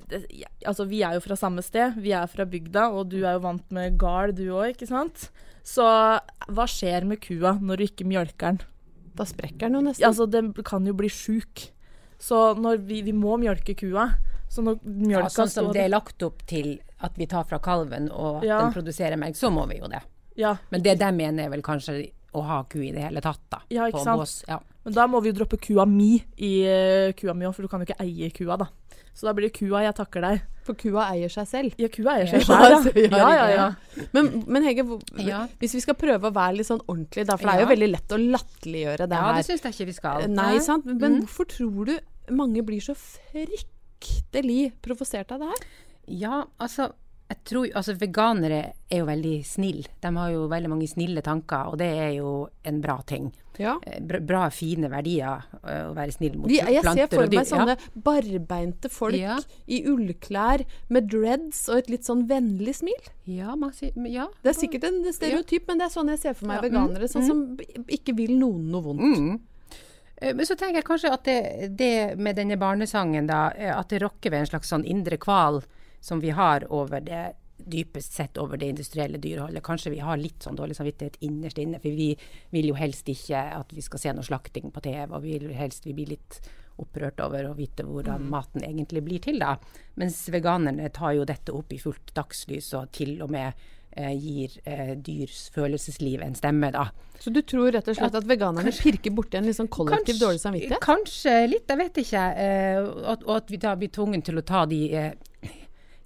det, 0.10 0.26
ja, 0.36 0.48
Altså, 0.68 0.86
vi 0.90 1.02
er 1.04 1.16
jo 1.18 1.22
fra 1.24 1.36
samme 1.40 1.64
sted. 1.66 1.96
Vi 2.02 2.12
er 2.16 2.28
fra 2.32 2.46
bygda, 2.46 2.90
og 2.94 3.10
du 3.14 3.22
er 3.24 3.38
jo 3.38 3.44
vant 3.46 3.72
med 3.72 3.98
gard, 4.02 4.36
du 4.38 4.48
òg, 4.54 4.74
ikke 4.76 4.88
sant? 4.90 5.30
Så 5.64 5.86
hva 6.50 6.66
skjer 6.70 7.06
med 7.08 7.22
kua 7.24 7.56
når 7.62 7.78
du 7.82 7.86
ikke 7.88 8.08
mjølker 8.10 8.56
den? 8.58 8.62
Da 9.16 9.26
sprekker 9.28 9.68
den 9.70 9.80
jo 9.80 9.82
nesten. 9.90 10.08
Altså, 10.08 10.26
den 10.32 10.52
kan 10.68 10.86
jo 10.88 10.94
bli 10.98 11.10
sjuk. 11.12 11.68
Så 12.22 12.54
når 12.58 12.82
vi, 12.88 13.02
vi 13.06 13.14
må 13.18 13.38
mjølke 13.42 13.76
kua. 13.78 14.10
Så 14.52 14.64
når 14.66 14.80
Ja, 15.10 15.26
sånn 15.32 15.48
som 15.50 15.68
står 15.70 15.74
det 15.78 15.84
er 15.86 15.92
lagt 15.94 16.24
opp 16.28 16.42
til 16.50 16.74
at 17.02 17.16
vi 17.18 17.26
tar 17.30 17.46
fra 17.48 17.60
kalven 17.64 18.10
og 18.12 18.42
at 18.42 18.48
Ja. 18.50 18.58
den 18.66 18.74
produserer 18.76 19.18
melk, 19.18 19.36
så 19.40 19.50
må 19.54 19.64
vi 19.70 19.80
jo 19.80 19.88
det. 19.88 20.02
Ja, 20.36 20.58
Men 20.72 20.82
det 20.84 20.98
de 21.00 21.12
mener 21.12 21.46
er 21.46 21.50
vel 21.50 21.62
kanskje 21.64 22.12
å 22.34 22.44
ha 22.48 22.64
ku 22.64 22.80
i 22.80 22.92
det 22.92 23.02
hele 23.04 23.22
tatt, 23.24 23.42
da. 23.52 23.60
Ja, 23.70 23.88
ikke 23.88 24.00
på 24.00 24.04
sant? 24.04 24.20
bås. 24.22 24.44
Ja. 24.48 24.60
men 24.86 24.94
da 24.94 25.06
må 25.08 25.22
vi 25.22 25.30
jo 25.32 25.36
droppe 25.40 25.58
kua 25.60 25.86
mi 25.86 26.24
i 26.38 26.64
eh, 26.66 27.12
kua 27.14 27.34
mi 27.34 27.46
òg, 27.46 27.54
for 27.56 27.62
du 27.64 27.68
kan 27.68 27.82
jo 27.82 27.86
ikke 27.90 28.00
eie 28.04 28.30
kua, 28.32 28.58
da. 28.58 28.68
Så 29.14 29.28
da 29.28 29.34
blir 29.34 29.50
det 29.50 29.58
kua 29.60 29.82
jeg 29.84 29.96
takker 29.96 30.22
deg. 30.24 30.42
For 30.64 30.78
kua 30.78 31.08
eier 31.12 31.30
seg 31.34 31.48
selv. 31.50 31.74
Ja, 31.82 31.88
kua 31.90 32.14
eier 32.20 32.28
seg 32.30 32.44
selv. 32.46 32.96
ja, 32.96 33.30
ja. 33.40 33.48
Ja. 33.50 33.66
Men, 34.14 34.44
men 34.48 34.64
Hege, 34.64 34.84
hvor- 34.86 35.02
Ja. 35.20 35.48
hvis 35.60 35.74
vi 35.76 35.82
skal 35.82 35.96
prøve 35.96 36.30
å 36.30 36.34
være 36.36 36.58
litt 36.60 36.68
sånn 36.70 36.84
ordentlig, 36.88 37.26
da, 37.28 37.36
for 37.36 37.50
det 37.50 37.56
er 37.56 37.66
jo 37.66 37.72
veldig 37.74 37.90
lett 37.92 38.16
å 38.16 38.20
latterliggjøre 38.22 39.08
det 39.10 39.18
her. 39.20 39.32
ja, 39.32 39.38
det 39.42 39.46
syns 39.50 39.66
jeg 39.68 39.74
ikke 39.76 39.90
vi 39.90 39.98
skal. 39.98 40.28
Nei, 40.30 40.60
sant? 40.60 40.86
Men 40.86 41.00
Mm. 41.18 41.20
hvorfor 41.26 41.46
tror 41.50 41.86
du 41.92 42.00
mange 42.32 42.62
blir 42.64 42.80
så 42.80 42.96
fryktelig 42.96 44.72
provosert 44.82 45.32
av 45.32 45.40
det 45.44 45.50
her? 45.52 45.66
Ja, 46.08 46.44
altså 46.60 46.92
jeg 47.32 47.38
tror, 47.48 47.68
altså 47.80 47.94
Veganere 47.96 48.74
er 48.92 48.98
jo 49.00 49.06
veldig 49.08 49.38
snille. 49.48 49.88
De 50.04 50.10
har 50.18 50.32
jo 50.34 50.48
veldig 50.52 50.70
mange 50.70 50.88
snille 50.92 51.22
tanker, 51.24 51.70
og 51.72 51.78
det 51.80 51.88
er 51.98 52.10
jo 52.18 52.50
en 52.68 52.82
bra 52.84 52.98
ting. 53.08 53.32
Ja. 53.60 53.76
Eh, 53.86 54.00
Bra, 54.02 54.46
fine 54.50 54.88
verdier 54.90 55.44
eh, 55.64 55.84
å 55.90 55.94
være 55.94 56.12
snill 56.16 56.38
mot 56.40 56.48
De, 56.48 56.56
jeg 56.56 56.82
planter 56.82 57.08
ser 57.08 57.16
for 57.16 57.24
og 57.26 57.30
dyr. 57.32 57.38
meg 57.42 57.48
sånne 57.50 57.76
barbeinte 58.06 58.90
folk 58.90 59.16
Ja. 59.18 59.38
i 59.68 59.82
ullklær 59.92 60.64
med 60.90 61.10
dreads 61.12 61.68
og 61.70 61.78
et 61.78 61.90
litt 61.90 62.04
sånn 62.08 62.28
vennlig 62.30 62.76
smil. 62.80 63.12
Ja, 63.26 63.54
ja, 63.56 63.92
ja. 64.08 64.28
Det 64.42 64.50
er 64.56 64.58
sikkert 64.60 64.84
en 64.88 65.04
stereotyp, 65.14 65.68
men 65.68 65.78
det 65.78 65.86
er 65.90 65.94
sånn 65.96 66.10
jeg 66.10 66.20
ser 66.20 66.34
for 66.34 66.48
meg 66.48 66.62
Ja, 66.62 66.70
veganere. 66.70 67.08
Sånn 67.12 67.24
mm, 67.24 67.28
som 67.28 67.86
ikke 67.88 68.16
vil 68.16 68.38
noen 68.40 68.72
noe 68.72 68.82
vondt. 68.82 69.02
Mm. 69.02 69.40
Eh, 70.22 70.34
Men 70.34 70.46
så 70.46 70.56
tenker 70.56 70.76
jeg 70.82 70.86
kanskje 70.86 71.12
at 71.12 71.24
det, 71.26 71.76
det 71.78 72.18
med 72.18 72.36
denne 72.38 72.58
barnesangen, 72.58 73.28
da, 73.28 73.48
at 73.50 73.90
det 73.90 74.02
rokker 74.04 74.30
ved 74.32 74.40
en 74.46 74.52
slags 74.54 74.70
sånn 74.70 74.86
indre 74.86 75.18
kval 75.18 75.62
som 76.00 76.20
vi 76.22 76.30
har 76.30 76.64
over 76.70 77.00
det 77.02 77.34
dypest 77.66 78.14
sett 78.18 78.38
over 78.42 78.58
det 78.58 78.70
industrielle 78.74 79.20
dyreholdet. 79.22 79.64
Kanskje 79.64 79.92
vi 79.94 80.00
har 80.04 80.18
litt 80.18 80.44
sånn 80.44 80.58
dårlig 80.60 80.76
samvittighet 80.78 81.20
innerst 81.28 81.60
inne, 81.62 81.80
for 81.84 81.90
vi 81.96 82.10
vil 82.56 82.72
jo 82.72 82.80
helst 82.80 83.10
ikke 83.12 83.42
at 83.60 83.76
vi 83.76 83.82
skal 83.86 84.00
se 84.00 84.14
noe 84.18 84.26
slakting 84.28 84.72
på 84.72 84.84
TV, 84.86 85.06
og 85.12 85.22
vi 85.26 85.38
vil 85.38 85.54
helst 85.58 85.86
vi 85.86 85.94
blir 85.98 86.14
litt 86.16 86.40
opprørt 86.82 87.20
over 87.22 87.46
å 87.50 87.54
vite 87.58 87.84
hvordan 87.86 88.24
maten 88.32 88.64
egentlig 88.66 89.04
blir 89.06 89.22
til, 89.22 89.38
da. 89.44 89.58
Mens 90.02 90.24
veganerne 90.34 90.90
tar 90.96 91.14
jo 91.20 91.28
dette 91.30 91.54
opp 91.54 91.74
i 91.76 91.80
fullt 91.82 92.14
dagslys, 92.18 92.72
og 92.80 92.90
til 92.96 93.20
og 93.22 93.30
med 93.36 93.52
eh, 93.92 94.14
gir 94.18 94.56
eh, 94.66 94.94
dyrs 94.98 95.50
følelsesliv 95.54 96.24
en 96.26 96.38
stemme, 96.40 96.72
da. 96.74 96.88
Så 97.22 97.30
du 97.30 97.42
tror 97.46 97.70
rett 97.76 97.86
og 97.92 97.98
slett 98.00 98.16
at 98.18 98.26
veganerne 98.26 98.72
pirker 98.74 99.14
borti 99.14 99.38
en 99.38 99.46
litt 99.46 99.60
sånn 99.60 99.70
kollektiv 99.70 100.16
Kanskje- 100.16 100.24
dårlig 100.26 100.42
samvittighet? 100.42 100.82
Kanskje 100.82 101.36
litt, 101.52 101.68
jeg 101.70 101.82
vet 101.84 102.00
ikke. 102.02 102.24
Eh, 102.48 102.80
og, 102.82 103.28
og 103.28 103.36
at 103.36 103.52
vi 103.54 103.60
da 103.62 103.76
blir 103.78 103.92
tvunget 103.94 104.26
til 104.32 104.42
å 104.42 104.46
ta 104.48 104.64
de 104.66 104.80
eh, 104.98 105.12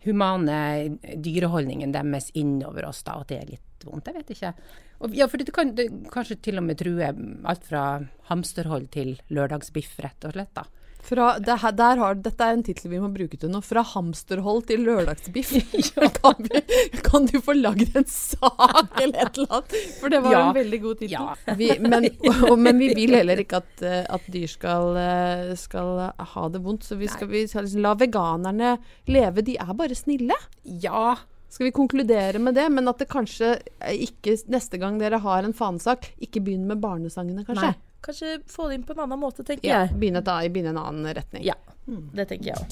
humane 0.06 0.98
dyreholdningen 1.18 1.92
deres 1.96 2.30
innover 2.38 2.86
oss, 2.86 3.04
da, 3.04 3.20
at 3.22 3.32
det 3.32 3.40
er 3.42 3.54
litt 3.56 3.75
vondt. 3.86 4.08
Jeg 4.12 4.20
vet 4.20 4.34
ikke. 4.36 4.54
Og, 5.00 5.16
ja, 5.16 5.28
for 5.32 5.38
det 5.42 5.54
kan 5.56 5.76
det, 5.78 5.90
kanskje 6.14 6.40
til 6.50 6.58
og 6.62 6.68
med 6.68 6.80
true 6.82 7.12
alt 7.46 7.68
fra 7.70 7.84
hamsterhold 8.32 8.90
til 8.96 9.16
lørdagsbiff, 9.30 10.00
rett 10.04 10.26
og 10.28 10.36
slett. 10.38 10.54
da. 10.58 10.66
Fra, 11.06 11.26
det 11.38 11.60
her, 11.62 12.00
har, 12.02 12.16
dette 12.18 12.42
er 12.42 12.56
en 12.56 12.64
tittel 12.66 12.90
vi 12.90 12.98
må 12.98 13.12
bruke 13.14 13.38
til 13.38 13.52
nå. 13.54 13.60
Fra 13.62 13.84
hamsterhold 13.86 14.64
til 14.72 14.82
lørdagsbiff. 14.88 15.52
kan, 16.18 16.40
vi, 16.48 16.62
kan 17.06 17.28
du 17.30 17.36
få 17.46 17.54
lagd 17.60 17.94
en 18.00 18.08
sak 18.10 18.96
eller 19.04 19.28
et 19.28 19.38
eller 19.38 19.54
annet? 19.60 19.76
For 20.00 20.10
det 20.10 20.22
var 20.26 20.34
Ja. 20.34 20.40
en 20.48 20.58
veldig 20.58 20.80
god 20.82 21.04
tittel. 21.04 21.14
Ja. 21.14 21.36
Vi, 21.60 21.70
men, 21.80 22.10
og, 22.50 22.56
men 22.58 22.82
vi 22.82 22.90
vil 22.98 23.14
heller 23.14 23.38
ikke 23.44 23.62
at, 23.62 23.84
eh, 23.86 24.02
at 24.18 24.26
dyr 24.34 24.50
skal, 24.50 24.98
eh, 24.98 25.54
skal 25.62 26.02
ha 26.34 26.48
det 26.50 26.64
vondt. 26.66 26.90
Så 26.90 26.98
vi 26.98 27.08
skal, 27.12 27.30
vi 27.30 27.46
skal 27.52 27.68
liksom 27.68 27.86
la 27.86 27.94
veganerne 28.02 28.74
leve. 29.06 29.46
De 29.46 29.60
er 29.62 29.74
bare 29.78 29.94
snille. 29.96 30.34
Ja. 30.66 31.14
Skal 31.50 31.66
vi 31.70 31.72
konkludere 31.76 32.40
med 32.42 32.56
det? 32.58 32.66
Men 32.74 32.88
at 32.92 33.00
det 33.00 33.08
kanskje 33.12 33.54
eh, 33.80 33.96
ikke 34.08 34.36
neste 34.52 34.78
gang 34.82 34.98
dere 35.00 35.20
har 35.24 35.44
en 35.48 35.54
fanesak, 35.56 36.10
ikke 36.20 36.42
begynn 36.44 36.66
med 36.68 36.82
barnesangene, 36.84 37.46
kanskje? 37.48 37.72
Nei. 37.72 37.82
Kanskje 38.06 38.36
få 38.52 38.68
det 38.70 38.76
inn 38.80 38.84
på 38.86 38.94
en 38.94 39.00
annen 39.08 39.20
måte, 39.22 39.42
tenker 39.48 39.66
Ja, 39.66 39.80
jeg. 39.86 39.96
begynne, 39.98 40.22
da, 40.26 40.40
begynne 40.46 40.76
en 40.76 40.82
annen 40.84 41.08
retning. 41.18 41.42
Ja, 41.48 41.56
det 41.88 42.28
tenker 42.30 42.52
jeg 42.52 42.58
òg. 42.60 42.66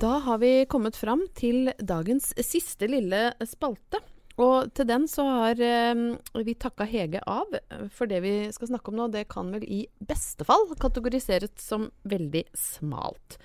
Da 0.00 0.18
har 0.26 0.38
vi 0.42 0.66
kommet 0.68 0.96
fram 0.98 1.22
til 1.38 1.70
dagens 1.80 2.32
siste 2.44 2.86
lille 2.90 3.30
spalte. 3.48 4.02
Og 4.42 4.72
til 4.74 4.86
den 4.90 5.04
så 5.08 5.22
har 5.30 5.60
eh, 5.62 5.94
vi 6.42 6.54
takka 6.58 6.84
Hege 6.90 7.20
av, 7.30 7.52
for 7.94 8.10
det 8.10 8.18
vi 8.24 8.32
skal 8.52 8.72
snakke 8.72 8.90
om 8.90 8.96
nå, 8.98 9.06
det 9.14 9.28
kan 9.30 9.52
vel 9.54 9.62
i 9.62 9.84
beste 10.02 10.42
fall 10.46 10.66
kategoriseres 10.82 11.54
som 11.62 11.86
veldig 12.10 12.42
smalt. 12.58 13.38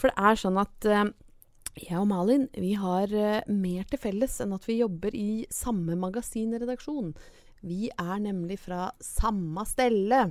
For 0.00 0.08
det 0.08 0.16
er 0.24 0.40
sånn 0.40 0.56
at 0.62 0.88
eh, 0.88 1.04
jeg 1.78 1.96
og 1.96 2.08
Malin 2.10 2.48
vi 2.58 2.74
har 2.76 3.12
eh, 3.16 3.48
mer 3.48 3.86
til 3.88 4.00
felles 4.00 4.34
enn 4.44 4.52
at 4.56 4.66
vi 4.68 4.80
jobber 4.82 5.14
i 5.16 5.44
samme 5.52 5.96
magasinredaksjon. 6.00 7.12
Vi 7.62 7.88
er 7.94 8.16
nemlig 8.20 8.58
fra 8.64 8.90
samme 9.02 9.64
stelle, 9.68 10.26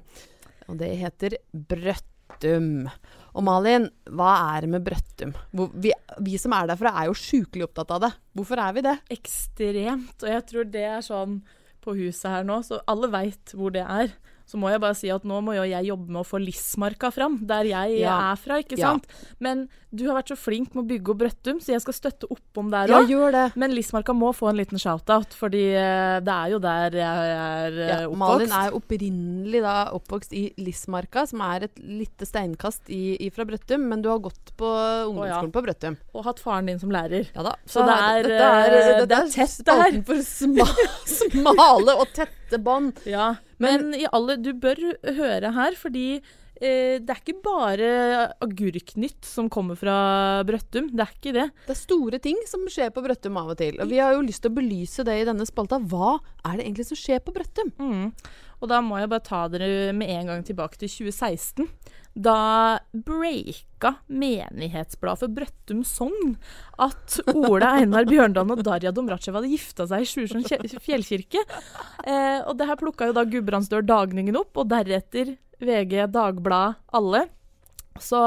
og 0.67 0.77
det 0.81 0.91
heter 0.99 1.37
Brøttum. 1.51 2.89
Og 3.31 3.45
Malin, 3.47 3.87
hva 4.11 4.33
er 4.53 4.65
det 4.65 4.71
med 4.73 4.85
Brøttum? 4.85 5.33
Vi, 5.79 5.93
vi 6.19 6.37
som 6.41 6.53
er 6.57 6.69
derfra 6.69 6.93
er 6.99 7.09
jo 7.09 7.17
sjukelig 7.17 7.69
opptatt 7.69 7.95
av 7.95 8.03
det. 8.05 8.11
Hvorfor 8.35 8.61
er 8.61 8.75
vi 8.75 8.85
det? 8.85 8.97
Ekstremt. 9.15 10.17
Og 10.19 10.29
jeg 10.29 10.45
tror 10.51 10.69
det 10.73 10.85
er 10.89 11.05
sånn 11.05 11.39
på 11.81 11.95
huset 11.97 12.27
her 12.29 12.45
nå, 12.45 12.59
så 12.61 12.83
alle 12.91 13.09
veit 13.13 13.55
hvor 13.57 13.73
det 13.73 13.87
er. 13.87 14.11
Så 14.51 14.59
må 14.59 14.67
jeg 14.69 14.81
bare 14.83 14.97
si 14.99 15.07
at 15.13 15.23
nå 15.23 15.37
må 15.45 15.53
jo 15.55 15.63
jeg 15.63 15.87
jobbe 15.87 16.09
med 16.11 16.21
å 16.25 16.27
få 16.27 16.41
Lissmarka 16.43 17.07
fram, 17.15 17.37
der 17.47 17.63
jeg 17.69 18.01
Ja. 18.01 18.17
er 18.33 18.35
fra, 18.35 18.57
ikke 18.59 18.77
Ja. 18.77 18.89
sant. 18.91 19.07
Men 19.39 19.69
du 19.95 20.05
har 20.09 20.17
vært 20.21 20.31
så 20.33 20.37
flink 20.37 20.73
med 20.75 20.83
å 20.83 20.87
bygge 20.89 21.09
opp 21.13 21.17
Brøttum, 21.21 21.59
så 21.63 21.71
jeg 21.71 21.81
skal 21.81 21.93
støtte 21.93 22.27
opp 22.31 22.57
om 22.57 22.69
der 22.71 22.87
Ja, 22.91 22.99
òg. 23.01 23.31
det. 23.31 23.55
Men 23.55 23.71
Lissmarka 23.71 24.13
må 24.13 24.33
få 24.35 24.49
en 24.49 24.57
liten 24.57 24.77
shout-out, 24.79 25.31
fordi 25.33 25.71
eh, 25.75 26.19
det 26.19 26.31
er 26.35 26.49
jo 26.51 26.59
der 26.59 26.91
jeg 26.91 27.31
er 27.31 28.07
oppvokst. 28.07 28.11
Ja, 28.11 28.15
Malin 28.15 28.51
er 28.51 28.71
opprinnelig 28.75 29.61
da 29.61 29.75
oppvokst 29.91 30.33
i 30.33 30.53
Lissmarka, 30.57 31.25
som 31.27 31.41
er 31.41 31.63
et 31.69 31.75
lite 31.79 32.25
steinkast 32.27 32.89
i, 32.89 33.17
ifra 33.27 33.45
Brøttum, 33.47 33.87
men 33.87 34.01
du 34.01 34.09
har 34.09 34.19
gått 34.19 34.51
på 34.57 34.67
ungdomsskolen 35.07 35.51
på 35.51 35.63
Brøttum. 35.63 35.97
Og 36.13 36.25
hatt 36.25 36.39
faren 36.39 36.65
din 36.67 36.79
som 36.79 36.89
lærer. 36.91 37.27
Ja 37.35 37.43
da. 37.43 37.55
Så 37.65 37.85
det 37.85 37.95
her- 37.95 38.19
er, 38.19 38.23
det, 38.23 38.41
er, 38.41 38.69
det, 38.71 38.81
dette 38.81 39.07
det 39.07 39.17
er 39.17 39.23
er 39.23 39.31
tett, 39.31 39.65
det 39.65 40.03
spalten 40.03 40.23
sma, 40.23 40.65
smale 41.05 41.95
og 42.01 42.07
tette 42.13 42.59
bånd. 42.63 42.97
Ja, 43.07 43.35
men, 43.61 43.91
i 43.97 44.07
alle, 44.11 44.37
du 44.41 44.51
bør 44.57 44.79
høre 45.17 45.51
her, 45.55 45.77
fordi 45.79 46.05
eh, 46.17 46.97
det 47.01 47.13
er 47.13 47.21
ikke 47.21 47.37
bare 47.45 47.91
agurknytt 48.43 49.25
som 49.27 49.49
kommer 49.53 49.79
fra 49.79 49.95
Brøttum. 50.47 50.91
Det 50.91 51.05
er 51.05 51.15
ikke 51.15 51.35
det. 51.37 51.47
Det 51.67 51.75
er 51.75 51.81
store 51.81 52.21
ting 52.23 52.39
som 52.49 52.67
skjer 52.71 52.93
på 52.95 53.03
Brøttum 53.05 53.39
av 53.41 53.53
og 53.53 53.59
til. 53.61 53.79
Og 53.81 53.91
vi 53.91 54.01
har 54.01 54.15
jo 54.15 54.25
lyst 54.25 54.43
til 54.45 54.53
å 54.53 54.59
belyse 54.59 55.05
det 55.07 55.19
i 55.21 55.27
denne 55.27 55.47
spalta. 55.49 55.81
Hva 55.81 56.17
er 56.45 56.59
det 56.59 56.67
egentlig 56.67 56.89
som 56.91 56.99
skjer 56.99 57.23
på 57.25 57.35
Brøttum? 57.35 57.73
Mm. 57.81 58.07
Og 58.61 58.69
da 58.69 58.81
må 58.85 58.99
jeg 59.01 59.09
bare 59.09 59.25
ta 59.25 59.45
dere 59.49 59.93
med 59.97 60.11
en 60.13 60.33
gang 60.33 60.45
tilbake 60.45 60.77
til 60.81 60.91
2016. 60.91 61.69
Da 62.11 62.79
breika 62.91 63.93
menighetsbladet 64.11 65.21
for 65.21 65.31
Brøttum 65.31 65.83
Sogn 65.87 66.33
at 66.81 67.19
Ole 67.31 67.69
Einar 67.79 68.07
Bjørndalen 68.09 68.57
og 68.57 68.63
Darja 68.67 68.91
Domracheva 68.91 69.39
hadde 69.39 69.53
gifta 69.53 69.87
seg 69.87 70.03
i 70.03 70.09
Sjursund 70.09 70.49
fjellkirke. 70.83 71.45
Eh, 72.03 72.39
og 72.43 72.57
det 72.59 72.67
her 72.67 72.79
plukka 72.79 73.07
jo 73.07 73.15
da 73.15 73.23
Gudbrandsdør 73.23 73.87
Dagningen 73.87 74.39
opp, 74.39 74.59
og 74.59 74.67
deretter 74.73 75.37
VG, 75.63 76.09
Dagbladet, 76.11 76.81
alle. 76.91 77.25
Så 78.01 78.19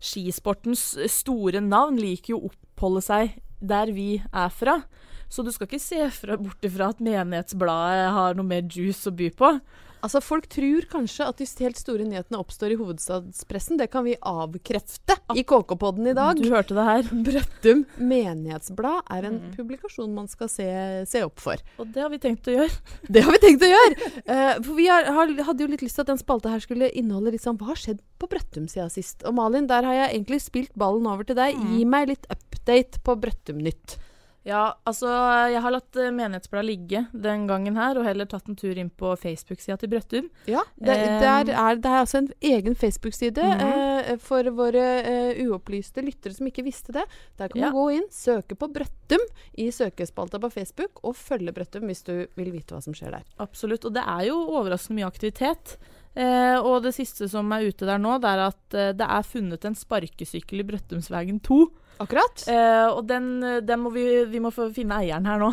skisportens 0.00 0.94
store 1.10 1.60
navn 1.64 1.98
liker 2.00 2.34
jo 2.34 2.40
å 2.40 2.50
oppholde 2.52 3.04
seg 3.04 3.36
der 3.60 3.92
vi 3.92 4.16
er 4.32 4.52
fra. 4.52 4.80
Så 5.28 5.42
du 5.42 5.50
skal 5.52 5.66
ikke 5.68 5.82
se 5.82 6.00
bort 6.38 6.64
ifra 6.64 6.92
at 6.92 7.02
Menighetsbladet 7.02 8.12
har 8.14 8.36
noe 8.38 8.46
mer 8.46 8.64
juice 8.64 9.10
å 9.10 9.16
by 9.16 9.32
på. 9.36 9.56
Altså, 10.04 10.20
Folk 10.22 10.46
tror 10.52 10.84
kanskje 10.90 11.24
at 11.26 11.38
de 11.40 11.46
helt 11.64 11.78
store 11.80 12.04
nyhetene 12.06 12.38
oppstår 12.38 12.74
i 12.74 12.76
hovedstadspressen. 12.78 13.78
Det 13.80 13.88
kan 13.90 14.04
vi 14.06 14.14
avkrefte 14.20 15.16
i 15.34 15.42
KK-podden 15.42 16.06
i 16.10 16.14
dag. 16.16 16.36
Du 16.38 16.50
hørte 16.52 16.76
det 16.76 16.84
her. 16.86 17.08
Brøttum 17.26 17.84
menighetsblad 17.98 19.02
er 19.10 19.28
en 19.30 19.36
Mm. 19.36 19.50
publikasjon 19.56 20.14
man 20.14 20.28
skal 20.30 20.48
se, 20.48 20.66
se 21.10 21.20
opp 21.26 21.40
for. 21.42 21.60
Og 21.82 21.90
det 21.92 22.00
har 22.04 22.08
vi 22.12 22.18
tenkt 22.22 22.46
å 22.48 22.54
gjøre. 22.54 22.72
Det 23.12 23.22
har 23.24 23.32
vi 23.34 23.40
tenkt 23.42 23.62
å 23.66 23.68
gjøre! 23.70 24.10
Uh, 24.26 24.54
for 24.64 24.72
vi 24.78 24.86
har, 24.88 25.04
har, 25.12 25.32
hadde 25.48 25.62
jo 25.64 25.68
litt 25.70 25.82
lyst 25.84 25.98
til 25.98 26.04
at 26.06 26.10
den 26.12 26.20
spalta 26.20 26.50
her 26.52 26.62
skulle 26.64 26.88
inneholde 26.96 27.32
litt 27.34 27.44
sånn 27.44 27.58
Hva 27.60 27.68
har 27.72 27.80
skjedd 27.80 28.00
på 28.20 28.28
Brøttum 28.30 28.66
siden 28.70 28.90
sist? 28.92 29.22
Og 29.28 29.34
Malin, 29.36 29.66
der 29.70 29.84
har 29.86 29.94
jeg 29.98 30.14
egentlig 30.16 30.40
spilt 30.44 30.72
ballen 30.78 31.06
over 31.10 31.26
til 31.28 31.36
deg. 31.38 31.56
Gi 31.72 31.84
meg 31.88 32.08
litt 32.12 32.26
update 32.32 33.02
på 33.06 33.14
Brøttum-nytt. 33.20 33.98
Ja, 34.46 34.76
altså 34.86 35.08
jeg 35.50 35.58
har 35.64 35.72
latt 35.74 35.96
eh, 35.98 36.12
Menighetsbladet 36.14 36.68
ligge 36.68 37.00
den 37.12 37.48
gangen 37.48 37.74
her, 37.74 37.98
og 37.98 38.04
heller 38.06 38.28
tatt 38.30 38.46
en 38.46 38.54
tur 38.54 38.78
inn 38.78 38.92
på 38.94 39.10
Facebook-sida 39.18 39.74
til 39.82 39.90
Brøttum. 39.90 40.28
Ja, 40.46 40.62
det, 40.78 40.94
Eh, 40.96 41.16
der 41.20 41.50
er, 41.50 41.74
det 41.82 41.90
er 41.90 41.98
altså 42.04 42.20
en 42.22 42.28
egen 42.40 42.76
Facebook-side 42.78 43.42
Mhm. 43.42 43.64
eh, 43.66 44.16
for 44.22 44.44
våre 44.54 44.84
eh, 45.02 45.40
uopplyste 45.48 46.04
lyttere 46.06 46.32
som 46.36 46.46
ikke 46.46 46.62
visste 46.62 46.92
det. 46.94 47.02
Der 47.38 47.48
kan 47.48 47.60
Ja. 47.60 47.70
du 47.70 47.76
gå 47.76 47.88
inn, 47.96 48.06
søke 48.14 48.54
på 48.54 48.70
Brøttum 48.72 49.18
i 49.58 49.66
søkespalta 49.74 50.38
på 50.38 50.52
Facebook, 50.54 51.02
og 51.02 51.16
følge 51.16 51.52
Brøttum 51.52 51.82
hvis 51.90 52.04
du 52.04 52.26
vil 52.36 52.52
vite 52.52 52.70
hva 52.74 52.80
som 52.82 52.94
skjer 52.94 53.10
der. 53.18 53.24
Absolutt. 53.40 53.84
Og 53.84 53.92
det 53.94 54.04
er 54.06 54.26
jo 54.28 54.38
overraskende 54.46 55.02
mye 55.02 55.10
aktivitet. 55.10 55.76
Eh, 56.14 56.56
og 56.62 56.82
det 56.84 56.94
siste 56.94 57.28
som 57.28 57.50
er 57.52 57.66
ute 57.66 57.84
der 57.84 57.98
nå, 57.98 58.14
det 58.22 58.30
er 58.30 58.46
at 58.46 58.74
eh, 58.74 58.92
det 58.92 59.04
er 59.10 59.22
funnet 59.26 59.64
en 59.64 59.74
sparkesykkel 59.74 60.60
i 60.60 60.68
Brøttumsvegen 60.70 61.40
2. 61.42 61.58
Akkurat. 62.00 62.44
Eh, 62.48 62.86
og 62.92 63.06
den, 63.08 63.42
eh, 63.42 63.60
den 63.60 63.80
må 63.80 63.90
vi, 63.94 64.24
vi 64.28 64.38
må 64.40 64.50
få 64.52 64.68
finne 64.74 64.98
eieren 65.02 65.26
her 65.26 65.38
nå. 65.38 65.52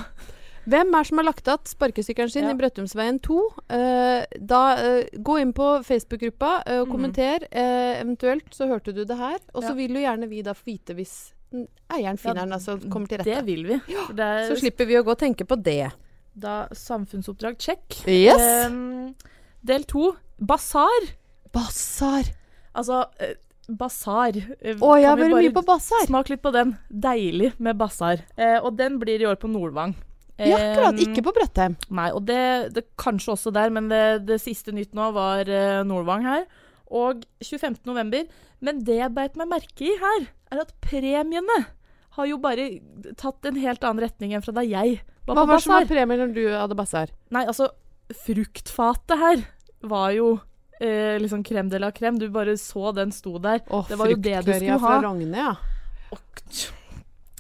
Hvem 0.65 0.93
er 0.95 1.03
som 1.03 1.17
har 1.19 1.25
lagt 1.27 1.47
igjen 1.51 1.65
sparkesykkelen 1.67 2.32
sin 2.32 2.45
Ja. 2.45 2.51
i 2.51 2.56
Brøttumsveien 2.56 3.17
2? 3.19 3.38
Eh, 3.69 4.25
da 4.39 4.62
eh, 4.79 5.10
Gå 5.19 5.38
inn 5.41 5.51
på 5.53 5.84
Facebook-gruppa 5.84 6.63
eh, 6.65 6.79
og 6.79 6.88
Mhm. 6.88 6.91
kommenter. 6.93 7.47
Eh, 7.51 7.99
eventuelt 8.01 8.47
så 8.56 8.67
hørte 8.67 8.93
du 8.95 9.03
det 9.03 9.17
her. 9.17 9.39
Og 9.53 9.63
så 9.63 9.69
Ja. 9.69 9.73
vil 9.73 9.91
jo 9.91 9.99
gjerne 10.06 10.29
vi 10.29 10.41
da 10.41 10.53
vite 10.65 10.95
hvis 10.95 11.34
mm, 11.51 11.67
eieren 11.91 12.17
finner 12.17 12.45
den, 12.45 12.53
altså 12.53 12.77
kommer 12.89 13.08
til 13.08 13.17
Det 13.23 13.45
vil 13.45 13.63
vi. 13.67 13.82
Det 14.15 14.19
er 14.19 14.47
Så 14.49 14.60
slipper 14.62 14.86
vi 14.88 14.95
å 14.95 15.03
gå 15.03 15.12
og 15.12 15.19
tenke 15.19 15.45
på 15.45 15.62
det. 15.62 15.91
da 16.36 16.67
samfunnsoppdrag 16.69 17.60
check. 17.60 18.08
Yes! 18.08 18.39
Ehm, 18.65 19.13
del 19.63 19.84
to 19.84 20.15
basar. 20.39 21.12
Basar. 21.51 22.23
Altså 22.75 23.06
basar. 23.67 24.38
Eh, 24.60 24.76
Å, 24.78 24.95
jeg 24.99 25.08
har 25.08 25.19
vært 25.19 25.36
mye 25.38 25.54
på 25.56 25.63
basar. 25.67 26.08
Smak 26.08 26.32
litt 26.32 26.41
på 26.43 26.52
den. 26.56 26.76
Deilig 26.89 27.54
med 27.63 27.78
basar. 27.80 28.23
Eh, 28.36 28.58
og 28.60 28.76
den 28.80 28.99
blir 29.02 29.21
i 29.21 29.30
år 29.30 29.39
på 29.41 29.52
Nordvang. 29.52 29.95
Ja, 30.41 30.58
akkurat. 30.58 30.97
Ehm, 30.97 31.04
Ikke 31.06 31.23
på 31.26 31.34
Brøttheim. 31.36 31.78
Nei, 31.93 32.10
og 32.12 32.26
det, 32.28 32.73
det 32.73 32.88
kanskje 32.99 33.36
også 33.36 33.54
der, 33.54 33.69
men 33.73 33.88
det, 33.91 34.26
det 34.28 34.39
siste 34.41 34.73
nytt 34.73 34.95
nå 34.97 35.12
var 35.15 35.47
eh, 35.49 35.84
Nordvang 35.88 36.26
her. 36.28 36.47
Og 36.93 37.23
25. 37.43 37.84
november. 37.89 38.26
Men 38.63 38.82
det 38.86 38.99
jeg 38.99 39.13
beit 39.15 39.38
meg 39.39 39.52
merke 39.52 39.88
i 39.88 39.95
her, 40.02 40.28
er 40.54 40.63
at 40.63 40.73
premiene 40.84 41.63
har 42.13 42.30
jo 42.30 42.38
bare 42.41 42.67
tatt 43.17 43.45
en 43.49 43.58
helt 43.58 43.84
annen 43.84 44.04
retning 44.06 44.36
enn 44.36 44.43
fra 44.45 44.54
da 44.54 44.62
jeg 44.62 44.99
var 45.26 45.34
Hva 45.34 45.45
på 45.45 45.47
var 45.49 45.58
det 45.58 45.63
som 45.65 45.73
var 45.73 45.88
premien 45.89 46.21
når 46.21 46.34
du 46.36 46.43
hadde 46.52 46.78
basar? 46.78 47.13
Nei, 47.34 47.45
altså, 47.49 47.71
fruktfatet 48.23 49.17
her 49.17 49.43
var 49.89 50.12
jo 50.15 50.28
eh, 50.84 51.17
liksom 51.24 51.43
krem 51.48 51.69
de 51.72 51.80
la 51.80 51.89
krem. 51.96 52.19
Du 52.19 52.28
bare 52.30 52.58
så 52.60 52.91
den 52.96 53.12
sto 53.15 53.38
der. 53.39 53.62
Åh, 53.69 53.88
Det 53.89 53.98
var 54.00 54.12
jo 54.12 54.15
det 54.19 54.39
du 54.46 54.54
skulle 54.54 54.78
ha. 54.78 54.80
fra. 54.80 55.02
Rogne, 55.08 55.38
ja. 55.38 55.56
Og, 56.12 56.19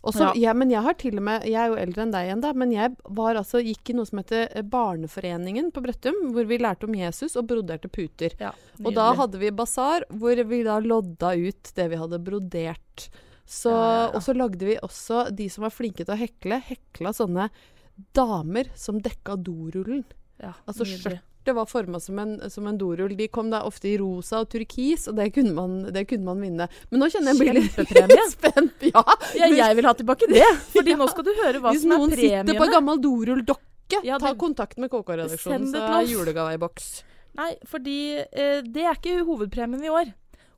Og 0.03 0.11
så, 0.13 0.23
Ja. 0.23 0.49
ja, 0.49 0.53
men 0.53 0.69
jeg 0.69 0.81
har 0.83 0.93
til 0.99 1.15
og 1.15 1.23
med 1.23 1.45
Jeg 1.47 1.55
er 1.55 1.69
jo 1.71 1.75
eldre 1.79 2.01
enn 2.03 2.11
deg 2.11 2.25
igjen, 2.27 2.41
da. 2.43 2.49
Men 2.53 2.71
jeg 2.73 2.95
var 3.07 3.35
altså, 3.39 3.61
gikk 3.63 3.89
i 3.89 3.93
noe 3.95 4.05
som 4.09 4.19
heter 4.19 4.49
eh, 4.51 4.61
Barneforeningen 4.61 5.69
på 5.71 5.81
Brøttum, 5.85 6.17
hvor 6.33 6.45
vi 6.49 6.57
lærte 6.59 6.83
om 6.89 6.93
Jesus 6.97 7.37
og 7.39 7.47
broderte 7.47 7.87
puter. 7.87 8.35
ja, 8.39 8.51
Og 8.83 8.93
da 8.93 9.13
hadde 9.15 9.39
vi 9.39 9.49
basar, 9.51 10.03
hvor 10.11 10.35
vi 10.43 10.63
da 10.63 10.79
lodda 10.83 11.31
ut 11.39 11.71
det 11.75 11.89
vi 11.89 11.95
hadde 12.01 12.19
brodert. 12.19 13.07
Så, 13.47 13.69
Ja. 13.71 14.09
Og 14.11 14.21
så 14.23 14.35
lagde 14.35 14.59
vi 14.65 14.75
også, 14.83 15.33
de 15.33 15.47
som 15.49 15.63
var 15.63 15.71
flinke 15.71 16.03
til 16.05 16.15
å 16.15 16.19
hekle, 16.19 16.59
hekla 16.61 17.13
sånne 17.15 17.49
damer 18.13 18.67
som 18.75 18.99
dekka 18.99 19.37
dorullen. 19.41 20.03
ja, 20.41 20.51
altså 20.67 20.83
nydelig. 20.83 21.19
Det 21.43 21.53
var 21.57 21.67
forma 21.67 21.99
som 21.99 22.19
en, 22.23 22.37
som 22.49 22.67
en 22.69 22.77
dorull. 22.79 23.11
De 23.19 23.27
kom 23.27 23.49
da 23.51 23.63
ofte 23.67 23.89
i 23.91 23.97
rosa 23.99 24.39
og 24.43 24.49
turkis, 24.53 25.09
og 25.11 25.17
det 25.19 25.29
kunne 25.35 25.51
man, 25.57 25.73
det 25.91 26.05
kunne 26.07 26.23
man 26.29 26.39
vinne. 26.43 26.69
Men 26.91 27.03
nå 27.03 27.09
kjenner 27.11 27.33
jeg 27.33 27.41
meg 27.41 27.57
litt 27.59 28.23
spent. 28.37 28.85
Ja, 28.87 29.03
Ja, 29.35 29.49
jeg 29.51 29.75
vil 29.79 29.87
ha 29.89 29.93
tilbake 29.99 30.29
det. 30.31 30.43
Fordi 30.71 30.95
nå 31.01 31.07
skal 31.11 31.27
du 31.27 31.33
høre 31.41 31.59
hva 31.63 31.73
Hvis 31.75 31.83
som 31.83 31.91
er 31.95 31.99
noen 32.03 32.15
sitter 32.15 32.55
på 32.55 32.67
en 32.69 32.75
gammel 32.77 33.01
dorulldokke, 33.03 33.99
Ja, 34.07 34.17
ta 34.23 34.31
kontakt 34.39 34.79
med 34.81 34.89
KK-redaksjonen, 34.93 35.67
så 35.73 35.83
er 35.99 36.07
julegave 36.09 36.55
i 36.55 36.61
boks. 36.61 36.91
Nei, 37.37 37.51
fordi 37.67 37.97
eh, 38.23 38.59
det 38.63 38.87
er 38.87 38.95
ikke 38.95 39.19
hovedpremien 39.27 39.83
i 39.83 39.91
år. 39.91 40.13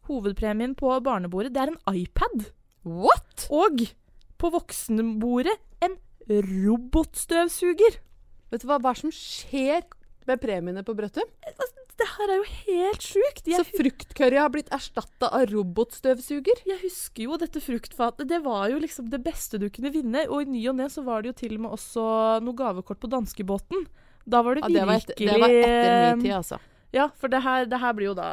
Hovedpremien 0.09 0.75
på 0.77 0.91
barnebordet, 1.01 1.53
det 1.55 1.63
er 1.63 1.73
en 1.73 1.97
iPad. 1.97 2.49
What?! 2.85 3.47
Og 3.49 3.87
på 4.37 4.51
voksenbordet 4.53 5.55
en 5.81 5.95
robotstøvsuger. 6.29 7.97
Vet 8.51 8.61
du 8.63 8.67
hva, 8.69 8.77
hva 8.77 8.91
er 8.91 8.97
det 8.99 9.03
som 9.05 9.13
skjer 9.15 9.85
med 10.29 10.41
premiene 10.41 10.83
på 10.85 10.95
Brøttum? 10.97 11.27
Det 11.95 12.07
her 12.11 12.31
er 12.31 12.39
jo 12.41 12.47
helt 12.67 13.05
sjukt. 13.07 13.45
Jeg, 13.47 13.61
Så 13.61 13.77
fruktcurry 13.77 14.35
har 14.35 14.49
blitt 14.51 14.71
erstatta 14.75 15.29
av 15.31 15.45
robotstøvsuger? 15.47 16.65
jeg 16.67 16.79
husker 16.81 17.23
jo 17.23 17.37
dette 17.39 17.61
fruktfatet. 17.63 18.27
Det 18.27 18.41
var 18.43 18.67
jo 18.73 18.81
liksom 18.83 19.07
det 19.13 19.21
beste 19.23 19.59
du 19.61 19.69
kunne 19.69 19.93
vinne. 19.93 20.25
Og 20.27 20.43
i 20.43 20.49
ny 20.57 20.65
og 20.71 20.75
ne 20.81 20.89
så 20.91 21.05
var 21.07 21.23
det 21.23 21.31
jo 21.31 21.37
til 21.45 21.55
og 21.55 21.63
med 21.63 21.77
også 21.77 22.03
noe 22.43 22.59
gavekort 22.59 22.99
på 22.99 23.11
danskebåten. 23.11 23.87
Da 24.27 24.41
var 24.43 24.57
det 24.57 24.65
Ja, 24.65 24.73
det, 24.73 24.83
var 24.83 24.99
virkelig 24.99 25.29
etter, 25.29 25.31
det 25.31 25.41
var 25.41 25.55
etter 25.55 26.15
min 26.17 26.25
tid, 26.25 26.35
altså. 26.41 26.59
Ja, 26.95 27.09
for 27.15 27.31
det 27.31 27.41
her, 27.45 27.65
det 27.69 27.79
her 27.79 27.95
blir 27.95 28.11
jo 28.11 28.17
da 28.17 28.29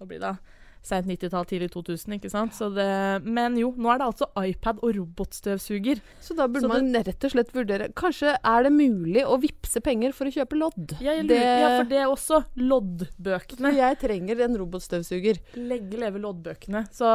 Nå 0.00 0.06
blir 0.10 0.18
det 0.18 0.26
da 0.26 0.36
seint 0.84 1.06
90-tall, 1.08 1.46
tidlig 1.48 1.70
2000, 1.72 2.16
ikke 2.18 2.30
sant? 2.30 2.52
Så 2.56 2.68
det, 2.74 2.86
men 3.24 3.56
jo, 3.56 3.70
nå 3.76 3.88
er 3.94 3.98
det 4.02 4.08
altså 4.10 4.28
iPad 4.44 4.82
og 4.84 4.92
robotstøvsuger. 4.98 6.00
Så 6.20 6.36
da 6.36 6.46
burde 6.46 6.66
Så 6.66 6.68
man 6.68 6.92
rett 6.94 7.24
og 7.24 7.32
slett 7.32 7.52
vurdere 7.56 7.88
Kanskje 7.96 8.34
er 8.36 8.66
det 8.66 8.72
mulig 8.74 9.24
å 9.24 9.38
vippse 9.40 9.80
penger 9.84 10.12
for 10.16 10.28
å 10.28 10.34
kjøpe 10.34 10.58
lodd? 10.60 10.96
Jeg 11.00 11.24
lurer, 11.24 11.28
Det- 11.34 11.60
Ja, 11.64 11.68
for 11.80 11.88
det 11.88 11.98
er 11.98 12.06
også 12.12 12.44
loddbøkene. 12.56 13.72
Jeg 13.76 13.98
trenger 14.02 14.40
en 14.44 14.56
robotstøvsuger. 14.60 15.38
Legge 15.56 15.98
leve 16.00 16.20
loddbøkene. 16.22 16.84
Så 16.94 17.08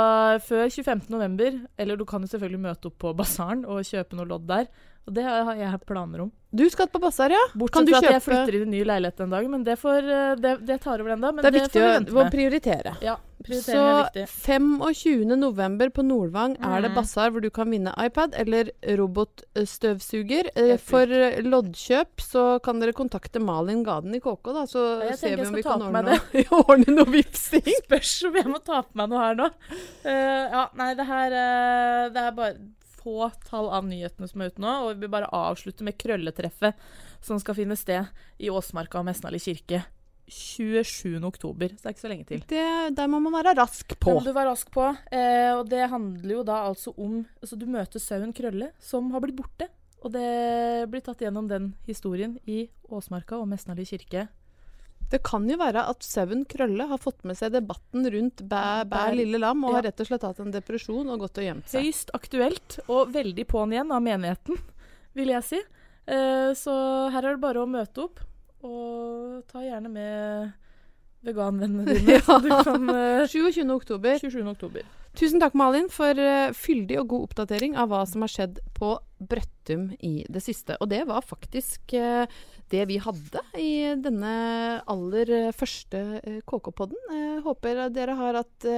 før 0.45 0.69
25. 0.69 1.10
november, 1.10 1.60
eller 1.77 1.97
du 1.99 2.05
kan 2.05 2.21
jo 2.21 2.27
selvfølgelig 2.32 2.60
møte 2.65 2.89
opp 2.91 2.97
på 2.99 3.13
basaren 3.15 3.65
og 3.65 3.84
kjøpe 3.88 4.17
noe 4.19 4.25
lodd 4.29 4.47
der. 4.49 4.67
Og 5.08 5.13
det 5.15 5.23
har 5.25 5.55
jeg 5.55 5.82
planer 5.89 6.21
om. 6.27 6.32
Du 6.51 6.63
skal 6.73 6.88
på 6.89 6.97
basar, 6.99 7.29
ja? 7.29 7.41
Bortsett 7.53 7.85
du 7.85 7.91
fra 7.93 7.99
at 8.01 8.13
jeg 8.15 8.21
flytter 8.25 8.55
inn 8.57 8.62
i 8.62 8.65
en 8.65 8.71
ny 8.73 8.79
leilighet 8.89 9.19
en 9.21 9.33
dag, 9.35 9.49
men 9.51 9.63
det, 9.67 9.75
får, 9.77 10.07
eh, 10.09 10.31
det, 10.41 10.53
det 10.65 10.79
tar 10.81 10.97
over 11.03 11.13
ennå. 11.13 11.29
da. 11.29 11.43
Det 11.43 11.45
det, 11.45 11.49
er 11.49 11.57
viktig 11.62 11.81
får 11.83 12.07
vi 12.07 12.15
å, 12.15 12.23
å 12.23 12.31
prioritere. 12.33 12.93
Ja, 13.05 13.13
Så 13.38 13.45
prioritering 13.45 13.83
er 13.85 14.07
viktig. 14.07 14.23
25. 14.47 15.35
november 15.43 15.91
på 15.93 16.05
Nordvang 16.07 16.55
er 16.57 16.81
det 16.81 16.89
Mm. 16.89 16.95
basar 16.97 17.29
hvor 17.29 17.45
du 17.45 17.51
kan 17.53 17.69
vinne 17.69 17.93
iPad 18.01 18.33
eller 18.33 18.71
robotstøvsuger. 18.97 20.49
Eh, 20.55 20.77
For 20.81 21.05
eh, 21.05 21.38
loddkjøp 21.45 22.25
så 22.25 22.47
kan 22.65 22.81
dere 22.81 22.97
kontakte 22.97 23.39
Malin 23.39 23.83
Gaden 23.85 24.15
i 24.17 24.19
KK, 24.19 24.49
da, 24.57 24.65
så 24.65 24.88
Ja, 25.05 25.15
ser 25.21 25.38
vi 25.38 25.45
om 25.45 25.53
vi 25.53 25.62
kan 25.63 25.85
ordne, 25.85 26.17
ordne 26.65 26.97
noe 26.97 27.13
vipsing. 27.13 27.69
Spørs 27.85 28.15
om 28.25 28.41
jeg 28.41 28.49
må 28.49 28.57
ta 28.65 28.81
på 28.81 28.97
meg 28.99 29.13
noe 29.13 29.21
her 29.21 29.38
nå. 29.39 29.51
Uh, 30.01 30.43
ja, 30.57 30.65
nei, 30.81 30.91
det 30.97 31.05
her 31.05 31.38
uh, 31.38 32.09
Det 32.13 32.25
er 32.25 32.35
bare 32.41 32.53
få 33.10 33.30
tall 33.50 33.69
av 33.74 33.88
nyhetene 33.89 34.28
som 34.30 34.41
er 34.45 34.52
ute 34.54 34.62
nå, 34.62 34.74
og 34.86 34.91
vi 34.93 35.02
vil 35.08 35.13
bare 35.17 35.30
avslutte 35.34 35.86
med 35.88 35.98
krølletreffet 35.98 36.78
som 37.26 37.39
skal 37.41 37.58
finne 37.58 37.78
sted 37.80 38.06
i 38.39 38.52
Åsmarka 38.54 39.00
og 39.02 39.08
Mesnali 39.10 39.39
kirke 39.41 39.82
27. 40.30 41.17
oktober. 41.26 41.72
Så 41.74 41.82
det 41.82 41.89
er 41.89 41.95
ikke 41.95 42.04
så 42.06 42.12
lenge 42.12 42.28
til. 42.30 42.43
Det, 42.50 42.65
der 42.93 43.10
må 43.10 43.17
man 43.24 43.34
være 43.34 43.56
rask 43.58 43.88
Det 43.89 43.98
på. 44.04 44.13
må 44.13 44.22
du 44.22 44.30
være 44.36 44.52
rask 44.52 44.69
på. 44.76 44.86
Eh, 45.10 45.56
og 45.58 45.65
det 45.72 45.88
handler 45.89 46.36
jo 46.36 46.43
da 46.45 46.60
altså 46.69 46.93
om 47.02 47.24
altså 47.41 47.58
Du 47.58 47.65
møter 47.65 48.00
sauen 48.04 48.34
Krølle, 48.38 48.69
som 48.80 49.10
har 49.15 49.24
blitt 49.26 49.39
borte. 49.39 49.65
Og 50.06 50.13
det 50.13 50.86
blir 50.91 51.02
tatt 51.04 51.19
gjennom 51.26 51.50
den 51.50 51.72
historien 51.89 52.38
i 52.48 52.67
Åsmarka 52.93 53.39
og 53.41 53.50
Mesnali 53.50 53.84
kirke. 53.89 54.28
Det 55.10 55.24
kan 55.26 55.48
jo 55.50 55.58
være 55.58 55.82
at 55.89 56.04
Søvn 56.06 56.43
Krølle 56.50 56.86
har 56.91 57.00
fått 57.02 57.24
med 57.26 57.38
seg 57.39 57.52
debatten 57.56 58.06
rundt 58.13 58.43
bæ, 58.50 58.84
bæ 58.91 59.04
lille 59.17 59.39
lam, 59.41 59.63
og 59.65 59.72
Ja. 59.72 59.76
har 59.80 59.88
rett 59.89 60.00
og 60.04 60.08
slett 60.12 60.22
hatt 60.28 60.39
en 60.43 60.52
depresjon 60.54 61.10
og 61.10 61.19
gått 61.26 61.39
og 61.41 61.43
gjemt 61.48 61.67
seg. 61.72 61.84
Høyst 61.88 62.12
aktuelt, 62.13 62.80
og 62.88 63.10
veldig 63.15 63.45
på'n 63.50 63.74
igjen 63.74 63.91
av 63.91 64.04
menigheten, 64.06 64.60
vil 65.17 65.28
jeg 65.34 65.43
si. 65.43 65.62
Eh, 66.10 66.54
så 66.58 66.74
her 67.13 67.26
er 67.26 67.36
det 67.38 67.41
bare 67.41 67.63
å 67.65 67.69
møte 67.69 68.06
opp, 68.06 68.19
og 68.62 69.43
ta 69.50 69.60
gjerne 69.65 69.89
med 69.89 70.54
veganvennene 71.26 71.86
dine. 71.86 72.22
Ja. 72.22 72.63
kan, 72.63 72.89
eh, 72.89 73.26
27. 73.34 73.65
oktober. 73.74 74.19
27. 74.22 74.45
oktober. 74.48 74.84
Tusen 75.17 75.41
takk, 75.41 75.56
Malin, 75.58 75.89
for 75.91 76.17
eh, 76.22 76.52
fyldig 76.56 77.00
og 77.02 77.10
god 77.12 77.24
oppdatering 77.30 77.76
av 77.80 77.89
hva 77.91 78.04
som 78.08 78.24
har 78.24 78.32
skjedd 78.32 78.60
på 78.78 78.93
Brøttum 79.19 79.89
i 80.06 80.22
det 80.30 80.43
siste. 80.45 80.78
Og 80.80 80.91
det 80.91 81.02
var 81.10 81.26
faktisk 81.26 81.95
eh, 81.98 82.30
det 82.69 82.86
vi 82.91 83.00
hadde 83.02 83.41
i 83.60 83.95
denne 84.00 84.34
aller 84.88 85.34
eh, 85.36 85.50
første 85.56 86.22
KK-podden. 86.48 87.41
Håper 87.43 87.88
dere 87.95 88.15
har 88.19 88.39
hatt 88.43 88.69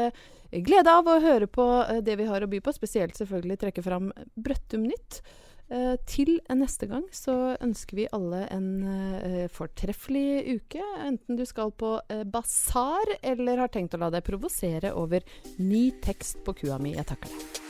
glede 0.52 0.96
av 0.96 1.08
å 1.08 1.20
høre 1.24 1.48
på 1.52 1.68
det 2.04 2.16
vi 2.20 2.30
har 2.30 2.44
å 2.44 2.50
by 2.50 2.64
på. 2.64 2.74
Spesielt 2.80 3.20
selvfølgelig 3.20 3.60
trekke 3.66 3.86
fram 3.86 4.10
Brøttum 4.34 4.88
Nytt. 4.88 5.22
Eh, 5.72 5.96
til 6.04 6.34
neste 6.52 6.88
gang 6.92 7.06
så 7.16 7.56
ønsker 7.64 8.02
vi 8.02 8.10
alle 8.12 8.44
en 8.52 8.68
eh, 8.84 9.48
fortreffelig 9.52 10.58
uke. 10.58 10.84
Enten 11.06 11.40
du 11.40 11.46
skal 11.48 11.72
på 11.72 11.96
eh, 12.12 12.26
basar 12.28 13.16
eller 13.22 13.64
har 13.64 13.72
tenkt 13.72 13.96
å 13.96 14.02
la 14.04 14.12
deg 14.12 14.28
provosere 14.28 14.92
over 15.00 15.24
ny 15.64 15.88
tekst 16.04 16.44
på 16.44 16.58
kua 16.64 16.82
mi. 16.82 16.98
Jeg 16.98 17.08
takker 17.14 17.32
deg. 17.32 17.61